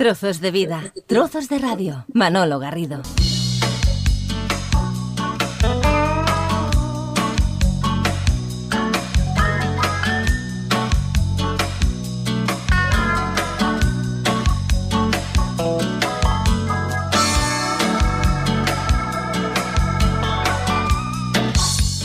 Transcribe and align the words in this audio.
Trozos 0.00 0.40
de 0.40 0.50
vida, 0.50 0.80
trozos 1.06 1.50
de 1.50 1.58
radio. 1.58 2.06
Manolo 2.14 2.58
Garrido. 2.58 3.02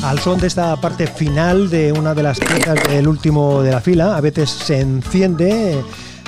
al 0.03 0.19
son 0.19 0.39
de 0.39 0.47
esta 0.47 0.75
parte 0.75 1.07
final 1.07 1.69
de 1.69 1.93
una 1.93 2.13
de 2.13 2.23
las 2.23 2.39
piezas 2.39 2.77
del 2.89 3.07
último 3.07 3.63
de 3.63 3.71
la 3.71 3.79
fila, 3.79 4.17
a 4.17 4.21
veces 4.21 4.49
se 4.49 4.81
enciende. 4.81 5.81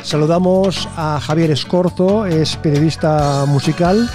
Saludamos 0.08 0.88
a 0.96 1.20
Javier 1.20 1.52
Escorzo, 1.52 2.26
es 2.26 2.56
periodista 2.56 3.44
musical 3.46 4.10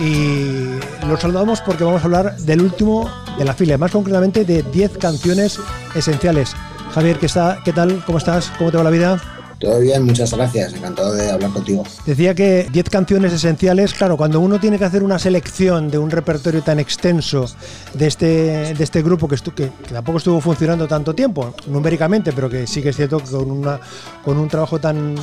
y 0.00 0.74
lo 1.06 1.16
saludamos 1.16 1.60
porque 1.60 1.84
vamos 1.84 2.02
a 2.02 2.06
hablar 2.06 2.36
del 2.38 2.62
último 2.62 3.08
de 3.38 3.44
la 3.44 3.54
fila, 3.54 3.78
más 3.78 3.92
concretamente 3.92 4.44
de 4.44 4.64
10 4.64 4.98
canciones 4.98 5.60
esenciales. 5.94 6.56
Javier, 6.92 7.20
¿qué, 7.20 7.26
está, 7.26 7.60
¿qué 7.64 7.72
tal? 7.72 8.02
¿Cómo 8.04 8.18
estás? 8.18 8.50
¿Cómo 8.58 8.72
te 8.72 8.76
va 8.76 8.82
la 8.82 8.90
vida? 8.90 9.35
Todo 9.58 9.80
bien, 9.80 10.04
muchas 10.04 10.34
gracias, 10.34 10.74
encantado 10.74 11.14
de 11.14 11.30
hablar 11.30 11.50
contigo. 11.50 11.82
Decía 12.04 12.34
que 12.34 12.68
10 12.70 12.90
canciones 12.90 13.32
esenciales, 13.32 13.94
claro, 13.94 14.18
cuando 14.18 14.40
uno 14.40 14.60
tiene 14.60 14.78
que 14.78 14.84
hacer 14.84 15.02
una 15.02 15.18
selección 15.18 15.90
de 15.90 15.96
un 15.96 16.10
repertorio 16.10 16.62
tan 16.62 16.78
extenso 16.78 17.46
de 17.94 18.06
este, 18.06 18.74
de 18.74 18.84
este 18.84 19.02
grupo 19.02 19.26
que, 19.28 19.36
que, 19.54 19.72
tampoco 19.90 20.18
estuvo 20.18 20.40
funcionando 20.42 20.86
tanto 20.86 21.14
tiempo, 21.14 21.54
numéricamente, 21.68 22.32
pero 22.32 22.50
que 22.50 22.66
sí 22.66 22.82
que 22.82 22.90
es 22.90 22.96
cierto 22.96 23.18
que 23.18 23.30
con, 23.30 23.50
una, 23.50 23.80
con 24.22 24.36
un 24.36 24.48
trabajo 24.48 24.78
tan, 24.78 25.14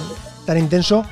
tan 0.46 0.58
intenso, 0.58 1.04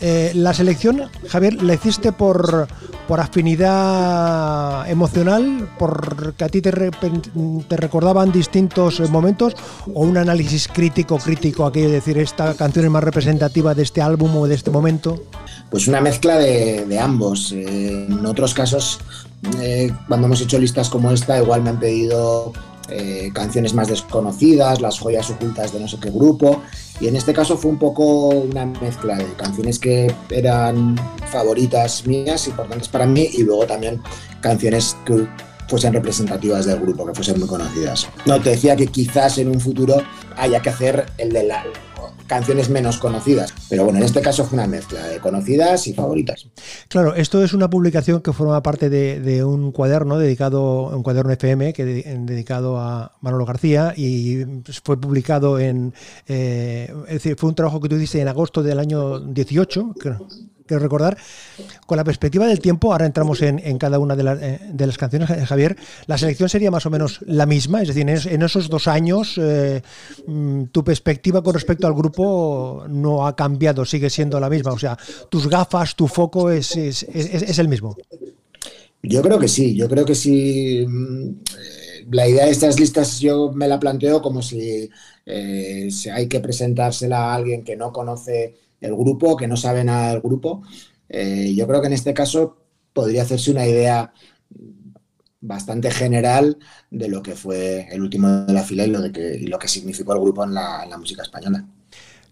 eh, 0.00 0.32
la 0.34 0.52
selección, 0.52 1.02
Javier, 1.28 1.62
¿la 1.62 1.74
hiciste 1.74 2.12
por, 2.12 2.68
por 3.08 3.20
afinidad 3.20 4.88
emocional, 4.90 5.68
porque 5.78 6.44
a 6.44 6.48
ti 6.48 6.60
te, 6.60 6.70
te, 6.70 7.76
recordaban 7.76 8.32
distintos 8.32 9.00
momentos, 9.10 9.54
o 9.92 10.02
un 10.02 10.16
análisis 10.18 10.68
crítico, 10.68 11.18
crítico, 11.18 11.66
aquello 11.66 11.88
de 11.88 11.94
decir 11.94 12.18
esta 12.18 12.54
canción 12.54 12.84
es 12.84 12.90
más 12.90 13.04
representativa 13.04 13.74
de 13.74 13.82
este 13.82 14.02
álbum 14.02 14.36
o 14.36 14.46
de 14.46 14.54
este 14.54 14.70
momento? 14.70 15.22
Pues 15.70 15.88
una 15.88 16.00
mezcla 16.00 16.38
de, 16.38 16.98
ambos. 17.00 17.52
Eh, 17.52 18.06
en 18.08 18.24
otros 18.26 18.54
casos, 18.54 19.00
eh, 19.60 19.92
cuando 20.08 20.26
hemos 20.26 20.40
hecho 20.40 20.58
listas 20.58 20.88
como 20.88 21.10
esta, 21.10 21.38
igual 21.38 21.62
me 21.62 21.70
han 21.70 21.80
pedido 21.80 22.52
eh, 22.88 23.30
canciones 23.32 23.74
más 23.74 23.88
desconocidas, 23.88 24.80
las 24.80 24.98
joyas 24.98 25.28
ocultas 25.30 25.72
de 25.72 25.80
no 25.80 25.88
sé 25.88 25.98
qué 25.98 26.10
grupo. 26.10 26.62
Y 27.00 27.08
en 27.08 27.16
este 27.16 27.32
caso 27.32 27.56
fue 27.56 27.70
un 27.70 27.78
poco 27.78 28.28
una 28.28 28.64
mezcla 28.66 29.16
de 29.16 29.26
canciones 29.34 29.78
que 29.78 30.12
eran 30.30 30.96
favoritas 31.30 32.06
mías, 32.06 32.46
importantes 32.48 32.88
para 32.88 33.06
mí, 33.06 33.28
y 33.32 33.42
luego 33.42 33.66
también 33.66 34.00
canciones 34.40 34.96
que 35.04 35.26
fuesen 35.68 35.92
representativas 35.92 36.66
del 36.66 36.80
grupo, 36.80 37.06
que 37.06 37.14
fuesen 37.14 37.38
muy 37.38 37.48
conocidas. 37.48 38.08
No, 38.24 38.40
te 38.40 38.50
decía 38.50 38.76
que 38.76 38.86
quizás 38.86 39.38
en 39.38 39.48
un 39.48 39.60
futuro 39.60 39.96
haya 40.36 40.60
que 40.60 40.70
hacer 40.70 41.06
el 41.18 41.32
de 41.32 41.42
la, 41.44 41.64
canciones 42.26 42.68
menos 42.68 42.98
conocidas. 42.98 43.52
Pero 43.68 43.84
bueno, 43.84 43.98
en 43.98 44.04
este 44.04 44.20
caso 44.20 44.44
fue 44.44 44.58
una 44.58 44.66
mezcla 44.66 45.02
de 45.06 45.18
conocidas 45.18 45.86
y 45.86 45.94
favoritas. 45.94 46.46
Claro, 46.88 47.14
esto 47.14 47.42
es 47.42 47.52
una 47.52 47.70
publicación 47.70 48.20
que 48.20 48.32
forma 48.32 48.62
parte 48.62 48.90
de, 48.90 49.44
un 49.44 49.72
cuaderno 49.72 50.18
dedicado, 50.18 50.88
un 50.96 51.02
cuaderno 51.02 51.32
FM 51.32 51.72
que 51.72 51.84
dedicado 51.84 52.78
a 52.78 53.12
Manolo 53.20 53.44
García 53.44 53.92
y 53.96 54.44
fue 54.82 55.00
publicado 55.00 55.58
en, 55.58 55.94
eh, 56.26 56.92
es 57.06 57.14
decir, 57.14 57.36
fue 57.36 57.50
un 57.50 57.54
trabajo 57.54 57.80
que 57.80 57.88
tú 57.88 57.96
hiciste 57.96 58.20
en 58.20 58.28
agosto 58.28 58.62
del 58.62 58.78
año 58.78 59.20
18, 59.20 59.94
creo 59.98 60.26
quiero 60.66 60.82
recordar, 60.82 61.16
con 61.86 61.96
la 61.96 62.04
perspectiva 62.04 62.46
del 62.46 62.60
tiempo, 62.60 62.92
ahora 62.92 63.06
entramos 63.06 63.40
en, 63.42 63.78
cada 63.78 63.98
una 63.98 64.14
eh, 64.14 64.60
de, 64.72 64.86
las 64.86 64.98
canciones, 64.98 65.30
eh, 65.30 65.46
Javier, 65.46 65.76
la 66.06 66.18
selección 66.18 66.48
sería 66.48 66.70
más 66.70 66.86
o 66.86 66.90
menos 66.90 67.20
la 67.26 67.46
misma, 67.46 67.82
es 67.82 67.88
decir, 67.88 68.08
en, 68.08 68.42
esos 68.42 68.68
dos 68.68 68.88
años 68.88 69.38
eh, 69.38 69.82
mm, 70.26 70.64
tu 70.64 70.84
perspectiva 70.84 71.42
con 71.42 71.54
respecto 71.54 71.86
al 71.86 71.94
grupo 71.94 72.84
no 72.88 73.26
ha 73.26 73.34
cambiado, 73.34 73.84
sigue 73.84 74.10
siendo 74.10 74.38
la 74.40 74.50
misma, 74.50 74.72
o 74.72 74.78
sea, 74.78 74.98
tus 75.28 75.48
gafas, 75.48 75.94
tu 75.96 76.08
foco 76.08 76.50
es, 76.50 76.76
es, 76.76 77.58
el 77.58 77.68
mismo. 77.68 77.96
Yo 79.02 79.22
creo 79.22 79.38
que 79.38 79.48
sí, 79.48 79.74
yo 79.76 79.88
creo 79.88 80.04
que 80.04 80.14
sí. 80.14 80.84
Mm, 80.86 81.30
la 82.10 82.28
idea 82.28 82.44
de 82.44 82.52
estas 82.52 82.78
listas 82.78 83.18
yo 83.18 83.50
me 83.52 83.66
la 83.66 83.80
planteo 83.80 84.22
como 84.22 84.40
si, 84.40 84.88
si 85.24 86.08
hay 86.08 86.28
que 86.28 86.38
presentársela 86.38 87.18
a 87.18 87.34
alguien 87.34 87.64
que 87.64 87.74
no 87.74 87.92
conoce 87.92 88.54
el 88.80 88.94
grupo, 88.94 89.36
que 89.36 89.48
no 89.48 89.56
sabe 89.56 89.84
nada 89.84 90.12
del 90.12 90.20
grupo. 90.20 90.62
Eh, 91.08 91.54
yo 91.54 91.66
creo 91.66 91.80
que 91.80 91.86
en 91.88 91.92
este 91.92 92.14
caso 92.14 92.56
podría 92.92 93.22
hacerse 93.22 93.50
una 93.50 93.66
idea 93.66 94.12
bastante 95.40 95.90
general 95.90 96.58
de 96.90 97.08
lo 97.08 97.22
que 97.22 97.36
fue 97.36 97.86
el 97.90 98.02
último 98.02 98.28
de 98.28 98.52
la 98.52 98.62
fila 98.62 98.84
y 98.84 98.90
lo, 98.90 99.00
de 99.00 99.12
que, 99.12 99.38
lo 99.46 99.58
que 99.58 99.68
significó 99.68 100.14
el 100.14 100.20
grupo 100.20 100.44
en 100.44 100.54
la 100.54 100.96
música 100.98 101.22
española. 101.22 101.64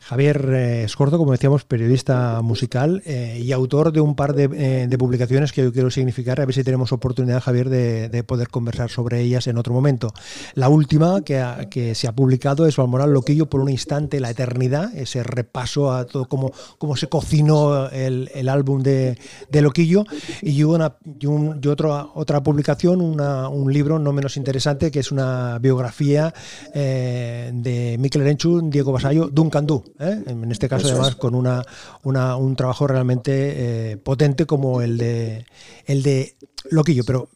Javier 0.05 0.51
eh, 0.53 0.85
Escorzo, 0.85 1.17
como 1.17 1.33
decíamos, 1.33 1.65
periodista 1.65 2.43
musical 2.43 3.03
eh, 3.07 3.41
y 3.43 3.53
autor 3.53 3.91
de 3.91 4.03
un 4.03 4.15
par 4.15 4.39
eh, 4.39 4.87
de, 4.87 4.99
publicaciones 4.99 5.51
que 5.51 5.63
yo 5.63 5.73
quiero 5.73 5.91
significar, 5.91 6.43
a 6.43 6.45
ver 6.45 6.55
si 6.55 6.63
tenemos 6.63 6.93
oportunidad, 6.93 7.41
Javier, 7.41 7.71
de, 7.71 8.25
poder 8.25 8.49
conversar 8.49 8.91
sobre 8.91 9.23
ellas 9.23 9.47
en 9.47 9.57
otro 9.57 9.73
momento. 9.73 10.13
La 10.55 10.69
última 10.69 11.23
que, 11.23 11.95
se 11.95 12.07
ha 12.07 12.13
publicado 12.13 12.67
es 12.67 12.77
Valmoral 12.77 13.15
Loquillo 13.15 13.49
por 13.49 13.61
un 13.61 13.71
instante, 13.71 14.21
la 14.21 14.29
eternidad, 14.29 14.95
ese 14.95 15.23
repaso 15.23 15.91
a 15.91 16.05
todo 16.05 16.27
cómo, 16.27 16.53
cómo 16.77 16.97
se 16.97 17.09
cocinó 17.09 17.89
el, 17.89 18.49
álbum 18.51 18.83
de, 18.83 19.17
Loquillo, 19.53 20.05
y, 20.43 20.65
una, 20.65 20.97
y, 21.19 21.27
otra, 21.67 22.09
otra 22.15 22.43
publicación, 22.43 23.01
un 23.01 23.73
libro 23.73 23.99
no 23.99 24.13
menos 24.13 24.37
interesante, 24.37 24.91
que 24.91 25.01
es 25.01 25.11
una 25.11 25.59
biografía 25.61 26.35
de 26.75 27.97
Miquel 27.99 28.23
Erenchu, 28.23 28.61
Diego 28.69 28.93
Basayo, 28.93 29.29
Duncan 29.29 29.67
Du. 29.67 29.94
¿Eh? 29.99 30.22
en 30.27 30.50
este 30.50 30.69
caso 30.69 30.88
además 30.88 31.16
con 31.16 31.34
una, 31.34 31.65
un 32.03 32.56
trabajo 32.56 32.87
realmente 32.87 33.93
eh, 33.93 33.97
potente 33.97 34.47
como 34.47 34.82
el 34.82 34.99
de, 34.99 35.47
el 35.87 36.03
de 36.03 36.37
Loquillo, 36.71 37.05
pero 37.05 37.28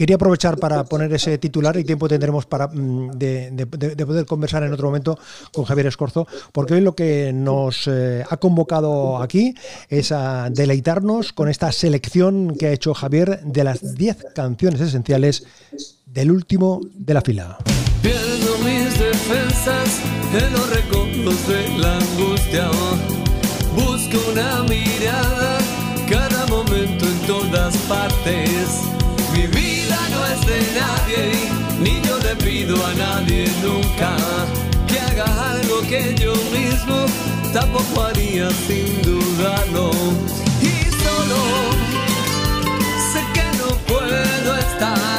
quería 0.00 0.16
aprovechar 0.16 0.56
para 0.56 0.82
poner 0.84 1.12
ese 1.12 1.36
titular 1.36 1.76
y 1.76 1.84
tiempo 1.84 2.08
tendremos 2.08 2.46
para 2.46 2.68
mm, 2.68 3.10
de, 3.18 3.66
poder 3.66 4.24
conversar 4.24 4.62
en 4.62 4.72
otro 4.72 4.86
momento 4.88 5.18
con 5.52 5.66
Javier 5.66 5.88
Escorzo, 5.88 6.26
porque 6.52 6.72
hoy 6.72 6.80
lo 6.80 6.94
que 6.94 7.34
nos 7.34 7.86
eh, 7.86 8.24
ha 8.26 8.36
convocado 8.38 9.18
aquí 9.18 9.54
es 9.90 10.10
a 10.10 10.48
deleitarnos 10.48 11.34
con 11.34 11.50
esta 11.50 11.70
selección 11.70 12.56
que 12.56 12.68
ha 12.68 12.72
hecho 12.72 12.94
Javier 12.94 13.42
de 13.42 13.62
las 13.62 13.94
10 13.94 14.28
canciones 14.34 14.80
esenciales 14.80 15.44
del 16.06 16.30
último 16.30 16.80
de 16.94 17.12
la 17.12 17.20
fila. 17.20 17.58
Mis 18.64 18.98
defensas 18.98 20.00
en 20.32 20.52
los 20.52 20.70
recodos 20.70 21.48
de 21.48 21.68
la 21.78 21.96
angustia. 21.96 22.70
Busco 23.74 24.18
una 24.30 24.62
mirada 24.64 25.58
cada 26.08 26.46
momento 26.46 27.04
en 27.06 27.18
todas 27.26 27.76
partes. 27.88 28.82
Mi 29.32 29.46
vida 29.46 29.98
no 30.10 30.26
es 30.26 30.40
de 30.46 30.60
nadie, 30.80 31.32
ni 31.80 32.06
yo 32.06 32.18
le 32.18 32.34
pido 32.36 32.76
a 32.84 32.92
nadie 32.94 33.48
nunca 33.62 34.16
que 34.86 34.98
haga 35.00 35.52
algo 35.52 35.80
que 35.82 36.14
yo 36.16 36.34
mismo 36.50 37.06
tampoco 37.52 38.02
haría 38.02 38.50
sin 38.66 39.02
dudarlo. 39.02 39.90
Y 40.60 40.74
solo 41.02 41.40
sé 43.12 43.22
que 43.34 43.58
no 43.58 43.68
puedo 43.86 44.56
estar 44.56 45.09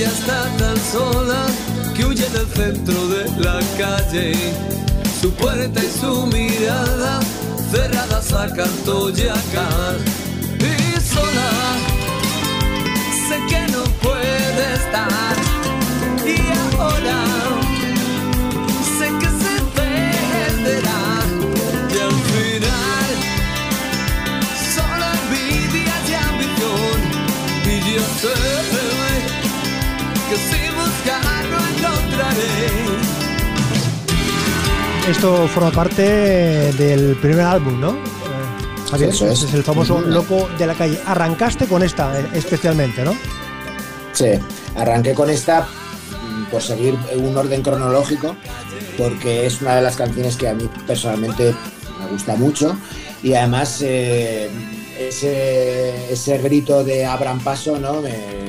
Ella 0.00 0.08
está 0.08 0.44
tan 0.56 0.78
sola 0.78 1.46
que 1.94 2.06
huye 2.06 2.26
del 2.30 2.46
centro 2.46 3.06
de 3.08 3.28
la 3.38 3.60
calle. 3.76 4.32
Su 5.20 5.30
puerta 5.34 5.78
y 5.78 6.00
su 6.00 6.24
mirada 6.28 7.20
cerradas 7.70 8.32
a 8.32 8.46
canto 8.48 9.10
y 9.10 9.20
Y 9.20 11.00
sola, 11.02 11.50
sé 13.28 13.36
que 13.50 13.72
no 13.72 13.82
puede 14.00 14.72
estar. 14.72 15.36
Y 16.24 16.78
ahora, 16.78 17.59
Esto 35.10 35.48
forma 35.48 35.72
parte 35.72 36.02
del 36.74 37.16
primer 37.16 37.40
álbum, 37.40 37.80
¿no? 37.80 37.98
Javier, 38.92 39.10
es. 39.10 39.20
es 39.20 39.54
el 39.54 39.64
famoso 39.64 40.00
Loco 40.00 40.48
de 40.56 40.68
la 40.68 40.74
calle. 40.74 41.00
Arrancaste 41.04 41.66
con 41.66 41.82
esta 41.82 42.20
eh, 42.20 42.28
especialmente, 42.34 43.04
¿no? 43.04 43.16
Sí, 44.12 44.30
arranqué 44.76 45.12
con 45.12 45.28
esta 45.28 45.66
por 46.52 46.62
seguir 46.62 46.96
un 47.16 47.36
orden 47.36 47.60
cronológico, 47.60 48.36
porque 48.96 49.46
es 49.46 49.60
una 49.60 49.74
de 49.74 49.82
las 49.82 49.96
canciones 49.96 50.36
que 50.36 50.48
a 50.48 50.54
mí 50.54 50.70
personalmente 50.86 51.56
me 51.98 52.06
gusta 52.12 52.36
mucho 52.36 52.78
y 53.20 53.34
además 53.34 53.82
eh, 53.82 54.48
ese, 54.96 56.12
ese, 56.12 56.38
grito 56.38 56.84
de 56.84 57.04
abran 57.04 57.40
paso, 57.40 57.80
¿no? 57.80 58.00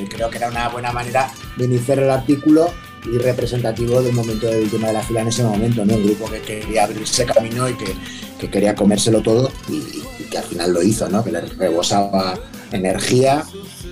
creo 0.10 0.30
que 0.30 0.38
era 0.38 0.50
una 0.50 0.70
buena 0.70 0.92
manera 0.92 1.32
de 1.58 1.66
iniciar 1.66 1.98
el 1.98 2.12
artículo 2.12 2.72
y 3.06 3.18
representativo 3.18 4.02
del 4.02 4.14
momento 4.14 4.48
del 4.48 4.70
tema 4.70 4.88
de 4.88 4.94
la 4.94 5.02
fila 5.02 5.22
en 5.22 5.28
ese 5.28 5.44
momento, 5.44 5.86
¿no? 5.86 5.96
Un 5.96 6.06
grupo 6.06 6.30
que 6.30 6.42
quería 6.42 6.84
abrirse 6.84 7.26
camino 7.26 7.68
y 7.70 7.74
que, 7.76 7.94
que 8.40 8.50
quería 8.50 8.76
comérselo 8.76 9.22
todo 9.22 9.52
y, 9.70 10.02
que 10.30 10.38
al 10.38 10.44
final 10.46 10.72
lo 10.72 10.82
hizo, 10.82 11.10
¿no? 11.10 11.24
Que 11.24 11.32
le 11.32 11.42
rebosaba 11.42 12.40
energía 12.72 13.44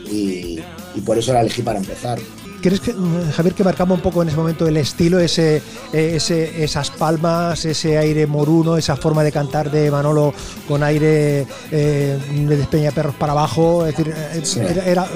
y, 0.09 0.59
y 0.95 1.01
por 1.01 1.17
eso 1.17 1.33
la 1.33 1.41
elegí 1.41 1.61
para 1.61 1.79
empezar. 1.79 2.19
¿Crees 2.61 2.81
que, 2.81 2.93
mm, 2.93 3.31
Javier, 3.31 3.55
que 3.55 3.63
marcaba 3.63 3.93
un 3.93 4.01
poco 4.01 4.21
en 4.21 4.27
ese 4.27 4.37
momento 4.37 4.67
el 4.67 4.77
estilo, 4.77 5.19
ese, 5.19 5.61
ese, 5.93 6.63
esas 6.63 6.91
palmas, 6.91 7.63
ese 7.65 7.97
aire 7.97 8.27
moruno, 8.27 8.75
esa 8.77 8.95
forma 8.95 9.23
de 9.23 9.31
cantar 9.31 9.71
de 9.71 9.89
Manolo 9.89 10.33
con 10.67 10.83
aire 10.83 11.47
eh, 11.71 12.17
de 12.31 12.57
despeñaperros 12.57 13.15
para 13.15 13.31
abajo? 13.31 13.85
Es 13.85 13.95
decir, 13.95 14.13
eh, 14.61 14.83
era, 14.85 15.07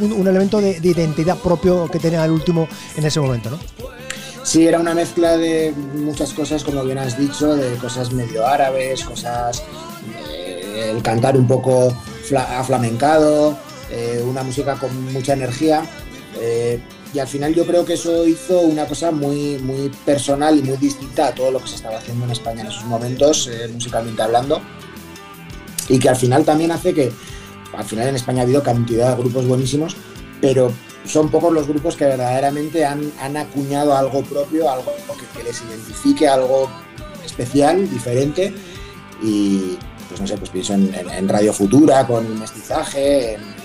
un, 0.00 0.26
elemento 0.26 0.60
de, 0.60 0.78
identidad 0.82 1.36
propio 1.38 1.88
que 1.90 1.98
tenía 1.98 2.24
el 2.24 2.30
último 2.30 2.68
en 2.96 3.04
ese 3.04 3.20
momento, 3.20 3.50
¿no? 3.50 3.58
Sí, 4.44 4.66
era 4.66 4.78
una 4.78 4.94
mezcla 4.94 5.36
de 5.36 5.74
muchas 5.94 6.32
cosas, 6.32 6.62
como 6.62 6.84
bien 6.84 6.98
has 6.98 7.18
dicho, 7.18 7.56
de 7.56 7.76
cosas 7.78 8.12
medio 8.12 8.46
árabes, 8.46 9.04
cosas. 9.04 9.64
Eh, 10.28 10.92
el 10.94 11.02
cantar 11.02 11.36
un 11.36 11.48
poco 11.48 11.92
aflamencado, 12.56 13.56
una 14.24 14.42
música 14.42 14.74
con 14.74 15.12
mucha 15.12 15.32
energía 15.32 15.82
eh, 16.40 16.80
y 17.14 17.18
al 17.18 17.26
final 17.26 17.54
yo 17.54 17.66
creo 17.66 17.84
que 17.84 17.94
eso 17.94 18.26
hizo 18.26 18.60
una 18.60 18.86
cosa 18.86 19.10
muy, 19.10 19.58
muy 19.58 19.90
personal 20.04 20.58
y 20.58 20.62
muy 20.62 20.76
distinta 20.76 21.28
a 21.28 21.34
todo 21.34 21.50
lo 21.50 21.60
que 21.60 21.68
se 21.68 21.76
estaba 21.76 21.98
haciendo 21.98 22.24
en 22.24 22.32
España 22.32 22.62
en 22.62 22.66
esos 22.66 22.84
momentos, 22.84 23.48
eh, 23.48 23.68
musicalmente 23.72 24.22
hablando. 24.22 24.60
Y 25.88 25.98
que 25.98 26.08
al 26.08 26.16
final 26.16 26.44
también 26.44 26.72
hace 26.72 26.92
que, 26.92 27.12
al 27.76 27.84
final 27.84 28.08
en 28.08 28.16
España 28.16 28.40
ha 28.40 28.44
habido 28.44 28.62
cantidad 28.62 29.10
de 29.10 29.22
grupos 29.22 29.46
buenísimos, 29.46 29.96
pero 30.40 30.72
son 31.06 31.30
pocos 31.30 31.52
los 31.52 31.66
grupos 31.68 31.96
que 31.96 32.04
verdaderamente 32.04 32.84
han, 32.84 33.12
han 33.20 33.36
acuñado 33.36 33.96
algo 33.96 34.22
propio, 34.22 34.70
algo 34.70 34.92
que, 35.34 35.42
les 35.42 35.62
identifique, 35.62 36.28
algo 36.28 36.68
especial, 37.24 37.88
diferente. 37.88 38.52
Y 39.22 39.78
pues 40.08 40.20
no 40.20 40.26
sé, 40.26 40.36
pues 40.36 40.50
pienso 40.50 40.74
en, 40.74 41.28
Radio 41.28 41.52
Futura 41.52 42.06
con 42.06 42.38
Mestizaje, 42.38 43.34
en, 43.34 43.55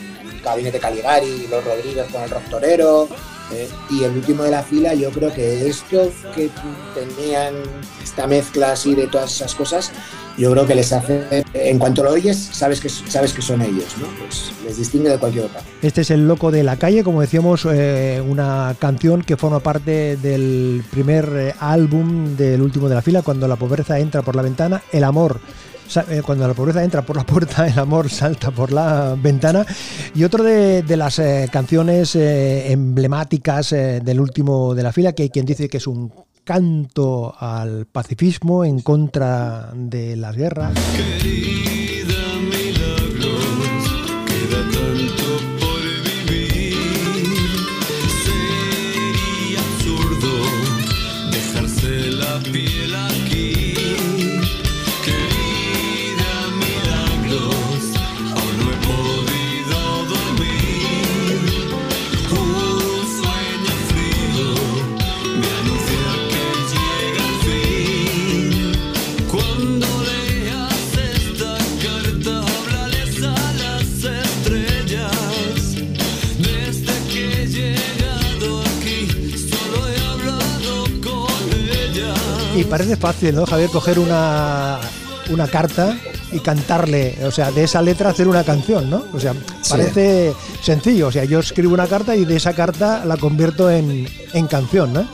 Gabinete 0.44 0.80
Caligari, 0.80 1.48
Los 1.50 1.64
Rodríguez 1.64 2.08
con 2.12 2.22
el 2.24 2.30
Rock 2.30 2.50
Torero. 2.50 3.08
Eh, 3.54 3.68
y 3.90 4.04
el 4.04 4.12
último 4.12 4.44
de 4.44 4.52
la 4.52 4.64
fila, 4.64 4.94
yo 4.94 5.12
creo 5.12 5.34
que 5.34 5.68
esto 5.68 6.10
que 6.34 6.50
tenían, 6.96 7.56
esta 8.02 8.26
mezcla 8.26 8.72
así 8.72 8.96
de 8.96 9.08
todas 9.08 9.30
esas 9.30 9.56
cosas, 9.56 9.92
yo 10.38 10.52
creo 10.52 10.66
que 10.66 10.76
les 10.76 10.94
hace, 10.94 11.44
en 11.54 11.78
cuanto 11.78 12.04
lo 12.04 12.12
oyes, 12.12 12.38
sabes 12.38 12.80
que, 12.80 12.88
sabes 12.88 13.34
que 13.34 13.42
son 13.42 13.62
ellos, 13.62 13.98
¿no? 14.00 14.08
Pues 14.20 14.54
les 14.66 14.78
distingue 14.78 15.10
de 15.10 15.18
cualquier 15.18 15.46
otra. 15.46 15.62
Este 15.82 16.02
es 16.02 16.12
El 16.12 16.28
Loco 16.28 16.50
de 16.50 16.64
la 16.64 16.78
Calle, 16.78 17.04
como 17.04 17.20
decíamos, 17.20 17.68
eh, 17.70 18.24
una 18.26 18.74
canción 18.80 19.22
que 19.22 19.36
forma 19.36 19.60
parte 19.60 20.16
del 20.16 20.84
primer 20.90 21.30
eh, 21.36 21.56
álbum 21.60 22.38
del 22.38 22.62
último 22.62 22.88
de 22.88 22.96
la 22.96 23.02
fila, 23.02 23.22
cuando 23.22 23.50
la 23.50 23.58
pobreza 23.58 24.00
entra 24.00 24.22
por 24.22 24.38
la 24.38 24.44
ventana, 24.44 24.82
El 24.94 25.04
Amor 25.04 25.42
cuando 26.26 26.48
la 26.48 26.54
pobreza 26.54 26.84
entra 26.84 27.02
por 27.02 27.18
la 27.18 27.26
puerta, 27.26 27.68
el 27.68 27.78
amor 27.78 28.10
salta 28.10 28.52
por 28.52 28.72
la 28.72 29.16
ventana. 29.18 29.66
Y 30.16 30.24
otro 30.24 30.44
de, 30.44 30.84
las 30.98 31.20
eh, 31.20 31.50
canciones 31.52 32.16
eh, 32.16 32.72
emblemáticas 32.72 33.72
del 33.72 34.20
último 34.20 34.76
de 34.76 34.84
la 34.84 34.92
fila, 34.92 35.14
que 35.14 35.24
hay 35.24 35.30
quien 35.30 35.46
dice 35.46 35.70
que 35.70 35.78
es 35.78 35.88
un 35.88 36.12
canto 36.44 37.34
al 37.38 37.86
pacifismo 37.86 38.66
en 38.66 38.82
contra 38.82 39.72
de 39.74 40.16
las 40.16 40.36
guerras. 40.36 40.74
Parece 82.72 82.96
fácil, 82.96 83.36
¿no, 83.36 83.46
Javier? 83.46 83.70
Coger 83.70 84.00
una, 84.00 84.80
una 85.30 85.48
carta 85.48 85.98
y 86.32 86.40
cantarle, 86.40 87.18
o 87.26 87.30
sea, 87.30 87.52
de 87.52 87.66
esa 87.66 87.82
letra 87.82 88.12
hacer 88.12 88.30
una 88.30 88.46
canción, 88.46 88.90
¿no? 88.90 89.04
O 89.14 89.20
sea, 89.20 89.36
parece 89.70 90.34
sencillo, 90.62 91.08
o 91.08 91.12
sea, 91.12 91.26
yo 91.26 91.40
escribo 91.40 91.74
una 91.74 91.88
carta 91.88 92.16
y 92.16 92.24
de 92.24 92.38
esa 92.38 92.54
carta 92.54 93.04
la 93.04 93.18
convierto 93.18 93.70
en, 93.70 94.08
en 94.34 94.48
canción, 94.48 94.94
¿no? 94.94 95.06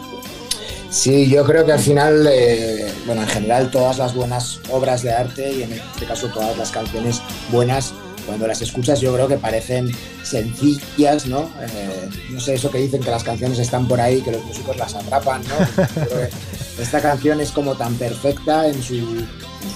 Sí, 0.92 1.28
yo 1.28 1.44
creo 1.46 1.66
que 1.66 1.72
al 1.72 1.80
final, 1.80 2.28
eh, 2.32 2.94
bueno, 3.08 3.24
en 3.24 3.28
general 3.28 3.72
todas 3.72 3.98
las 3.98 4.14
buenas 4.14 4.62
obras 4.70 5.02
de 5.02 5.12
arte 5.12 5.52
y 5.52 5.64
en 5.64 5.74
este 5.74 6.06
caso 6.06 6.28
todas 6.28 6.56
las 6.58 6.70
canciones 6.70 7.22
buenas 7.52 7.92
cuando 8.28 8.46
las 8.46 8.62
escuchas 8.62 9.00
yo 9.00 9.14
creo 9.16 9.28
que 9.28 9.38
parecen 9.38 9.92
sencillas, 10.22 11.26
¿no? 11.26 11.50
Eh, 11.62 12.10
no 12.30 12.40
sé, 12.40 12.54
eso 12.54 12.70
que 12.70 12.78
dicen 12.78 13.02
que 13.02 13.10
las 13.10 13.24
canciones 13.24 13.58
están 13.58 13.88
por 13.88 14.00
ahí, 14.00 14.22
que 14.22 14.32
los 14.32 14.46
músicos 14.46 14.78
las 14.78 14.94
atrapan, 14.94 15.42
¿no? 15.44 15.86
esta 16.80 17.02
canción 17.02 17.42
es 17.42 17.52
como 17.52 17.76
tan 17.76 17.96
perfecta 17.96 18.68
en 18.68 18.82
su, 18.82 18.96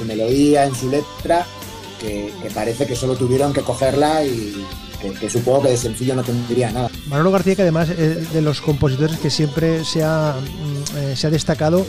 melodía, 0.05 0.65
en 0.65 0.75
su 0.75 0.89
letra, 0.89 1.45
que, 1.99 2.31
parece 2.53 2.85
que 2.87 2.95
solo 2.95 3.15
tuvieron 3.15 3.53
que 3.53 3.61
cogerla 3.61 4.23
y 4.23 4.65
que, 5.19 5.29
supongo 5.29 5.63
que 5.63 5.69
de 5.69 5.77
sencillo 5.77 6.15
no 6.15 6.23
tendría 6.23 6.71
nada. 6.71 6.89
Manolo 7.07 7.31
García, 7.31 7.55
que 7.55 7.63
además 7.63 7.89
es 7.89 8.31
de 8.31 8.41
los 8.41 8.61
compositores 8.61 9.17
que 9.17 9.31
siempre 9.31 9.83
se 9.83 10.03
ha, 10.03 10.35
mm, 10.35 10.97
eh, 10.97 11.15
se 11.15 11.27
ha 11.27 11.29
destacado, 11.31 11.85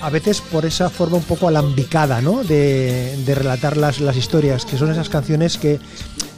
a 0.00 0.10
veces 0.10 0.40
por 0.40 0.64
esa 0.64 0.88
forma 0.88 1.16
un 1.16 1.24
poco 1.24 1.48
alambicada 1.48 2.20
¿no? 2.20 2.44
de, 2.44 3.16
relatar 3.26 3.76
las, 3.76 4.00
las 4.00 4.16
historias, 4.16 4.64
que 4.64 4.78
son 4.78 4.92
esas 4.92 5.08
canciones 5.08 5.58
que 5.58 5.80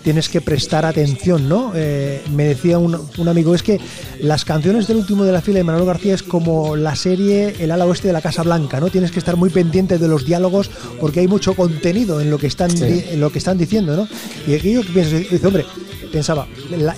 tienes 0.04 0.28
que 0.28 0.42
prestar 0.42 0.84
atención, 0.84 1.48
¿no? 1.48 1.72
Eh, 1.74 2.22
me 2.30 2.44
decía 2.44 2.78
un, 2.78 2.94
amigo, 3.26 3.54
es 3.54 3.62
que 3.62 3.80
las 4.20 4.44
canciones 4.44 4.86
del 4.86 4.98
último 4.98 5.24
de 5.24 5.32
la 5.32 5.40
fila 5.40 5.58
de 5.58 5.64
Manolo 5.64 5.86
García 5.86 6.14
es 6.14 6.22
como 6.22 6.76
la 6.76 6.94
serie 6.94 7.56
El 7.58 7.70
ala 7.70 7.86
oeste 7.86 8.08
de 8.08 8.12
la 8.12 8.20
Casa 8.20 8.42
Blanca, 8.42 8.78
¿no? 8.80 8.90
Tienes 8.90 9.10
que 9.10 9.18
estar 9.18 9.36
muy 9.36 9.48
pendiente 9.48 9.98
de 9.98 10.06
los 10.06 10.26
diálogos 10.26 10.70
porque 11.00 11.20
hay 11.20 11.26
mucho 11.26 11.54
contenido 11.54 12.20
en 12.20 12.30
lo 12.30 12.38
que 12.38 12.46
están, 12.46 12.70
en 12.76 13.18
lo 13.18 13.32
que 13.32 13.38
están 13.38 13.56
diciendo, 13.56 13.96
¿no? 13.96 14.06
Y 14.46 14.58
que 14.58 14.84
piensas, 14.92 15.20
dice, 15.30 15.46
hombre, 15.46 15.64
pensaba, 16.12 16.46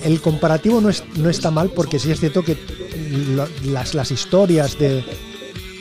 el 0.03 0.19
comparativo 0.19 0.81
no, 0.81 0.89
es, 0.89 1.03
no 1.15 1.29
está 1.29 1.49
mal 1.49 1.69
porque 1.69 1.99
sí 1.99 2.11
es 2.11 2.19
cierto 2.19 2.43
que 2.43 2.57
las, 3.65 3.95
las 3.95 4.11
historias 4.11 4.77
de, 4.77 5.03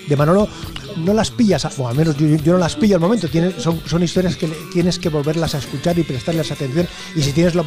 de 0.09 0.17
Manolo 0.17 0.49
no 0.97 1.15
las 1.15 1.31
pillas, 1.31 1.67
o 1.79 1.89
al 1.89 1.97
menos 1.97 2.17
yo, 2.17 2.53
no 2.53 2.59
las 2.59 2.77
pillo 2.77 2.97
al 2.97 3.01
momento, 3.01 3.29
son, 3.59 3.81
son 3.87 4.03
historias 4.03 4.37
que 4.37 4.49
tienes 4.73 4.99
que 4.99 5.09
volverlas 5.09 5.55
a 5.55 5.59
escuchar 5.59 5.99
y 5.99 6.03
prestarles 6.03 6.51
atención 6.51 6.87
y 7.15 7.23
si 7.23 7.33
tienes 7.33 7.55
la, 7.55 7.65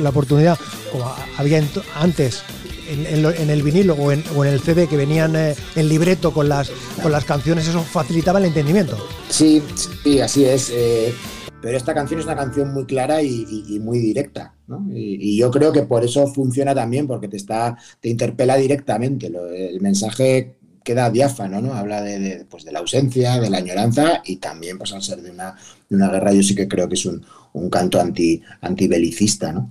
la 0.00 0.08
oportunidad, 0.08 0.58
como 0.92 1.12
había 1.36 1.62
antes, 1.96 2.42
en, 2.90 3.50
el 3.50 3.62
vinilo 3.62 3.94
o 3.94 4.12
en, 4.12 4.22
el 4.46 4.60
CD 4.60 4.86
que 4.86 4.96
venían 4.96 5.36
eh, 5.36 5.54
en 5.76 5.88
libreto 5.88 6.32
con 6.32 6.48
las, 6.48 6.70
con 7.02 7.12
las 7.12 7.24
canciones, 7.24 7.68
eso 7.68 7.82
facilitaba 7.82 8.38
el 8.38 8.46
entendimiento. 8.46 8.96
Sí, 9.28 9.62
sí, 10.02 10.20
así 10.20 10.44
es. 10.44 10.70
Eh, 10.74 11.14
pero 11.62 11.76
esta 11.76 11.94
canción 11.94 12.20
es 12.20 12.26
una 12.26 12.36
canción 12.36 12.72
muy 12.72 12.86
clara 12.86 13.22
y, 13.22 13.78
muy 13.80 13.98
directa, 13.98 14.54
¿no? 14.66 14.86
y, 14.92 15.36
yo 15.36 15.50
creo 15.50 15.72
que 15.72 15.82
por 15.82 16.04
eso 16.04 16.26
funciona 16.26 16.74
también, 16.74 17.06
porque 17.06 17.28
te 17.28 17.36
está, 17.36 17.76
te 18.00 18.08
interpela 18.08 18.56
directamente. 18.56 19.26
el 19.26 19.80
mensaje 19.80 20.56
queda 20.84 21.10
diáfano, 21.10 21.60
¿no? 21.60 21.74
Habla 21.74 22.02
de, 22.02 22.46
pues, 22.48 22.64
de 22.64 22.72
la 22.72 22.80
ausencia, 22.80 23.38
de 23.38 23.50
la 23.50 23.58
añoranza 23.58 24.22
y 24.24 24.36
también, 24.36 24.78
pues 24.78 24.92
al 24.92 25.02
ser 25.02 25.20
de 25.22 25.30
una, 25.30 25.56
de 25.88 25.96
una 25.96 26.08
guerra, 26.08 26.32
yo 26.32 26.42
sí 26.42 26.54
que 26.54 26.68
creo 26.68 26.88
que 26.88 26.94
es 26.94 27.06
un, 27.06 27.24
un 27.52 27.70
canto 27.70 28.00
anti, 28.00 28.42
antibelicista, 28.60 29.52
¿no? 29.52 29.70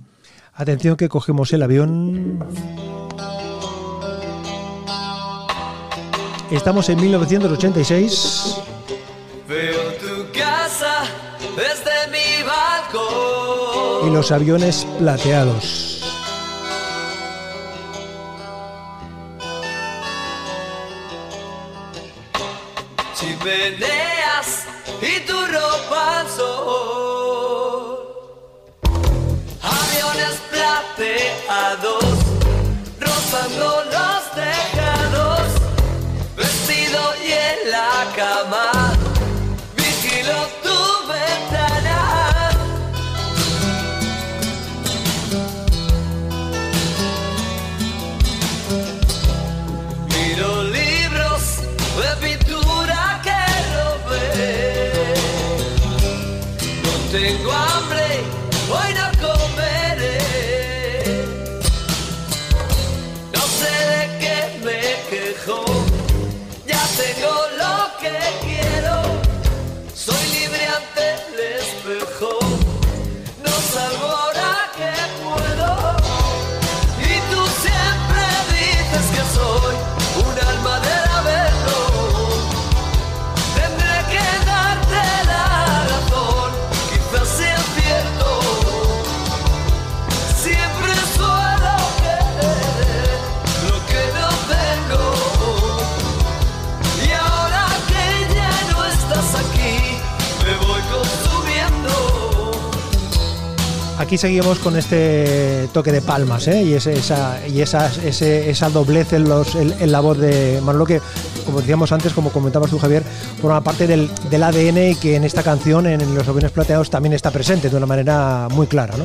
Atención 0.54 0.96
que 0.96 1.08
cogemos 1.08 1.52
el 1.52 1.62
avión. 1.62 2.44
Estamos 6.50 6.88
en 6.88 7.00
1986. 7.00 8.56
Veo 9.48 9.92
tu 9.94 10.38
casa 10.38 11.04
desde 11.56 12.10
mi 12.10 12.42
balcón. 12.42 14.08
Y 14.08 14.12
los 14.12 14.30
aviones 14.32 14.86
plateados. 14.98 15.89
Chimeneas 23.40 24.66
y 25.00 25.20
tu 25.20 25.32
ropa 25.32 26.20
al 26.20 26.28
sol. 26.28 27.98
Aviones 29.62 30.40
plateados 30.50 32.09
seguimos 104.20 104.58
con 104.58 104.76
este 104.76 105.66
toque 105.72 105.92
de 105.92 106.02
palmas 106.02 106.46
¿eh? 106.46 106.62
y, 106.62 106.74
esa, 106.74 107.40
y 107.48 107.60
esa, 107.62 107.90
esa 108.04 108.68
doblez 108.68 109.14
en, 109.14 109.26
los, 109.28 109.54
en, 109.54 109.90
la 109.90 110.00
voz 110.00 110.18
de 110.18 110.60
Manolo 110.62 110.84
que, 110.84 111.00
como 111.46 111.60
decíamos 111.60 111.90
antes, 111.90 112.12
como 112.12 112.30
comentabas 112.30 112.68
tú 112.70 112.78
Javier, 112.78 113.02
forma 113.40 113.62
parte 113.62 113.86
del, 113.86 114.10
ADN 114.30 114.90
y 114.90 114.94
que 114.96 115.16
en 115.16 115.24
esta 115.24 115.42
canción, 115.42 115.86
en 115.86 116.14
Los 116.14 116.28
aviones 116.28 116.50
plateados, 116.50 116.90
también 116.90 117.14
está 117.14 117.30
presente 117.30 117.70
de 117.70 117.76
una 117.76 117.86
manera 117.86 118.48
muy 118.50 118.66
clara. 118.66 118.94
¿no? 118.98 119.04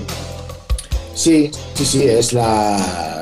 Sí, 1.13 1.49
sí, 1.75 1.85
sí, 1.85 2.03
es 2.03 2.33
la. 2.33 3.21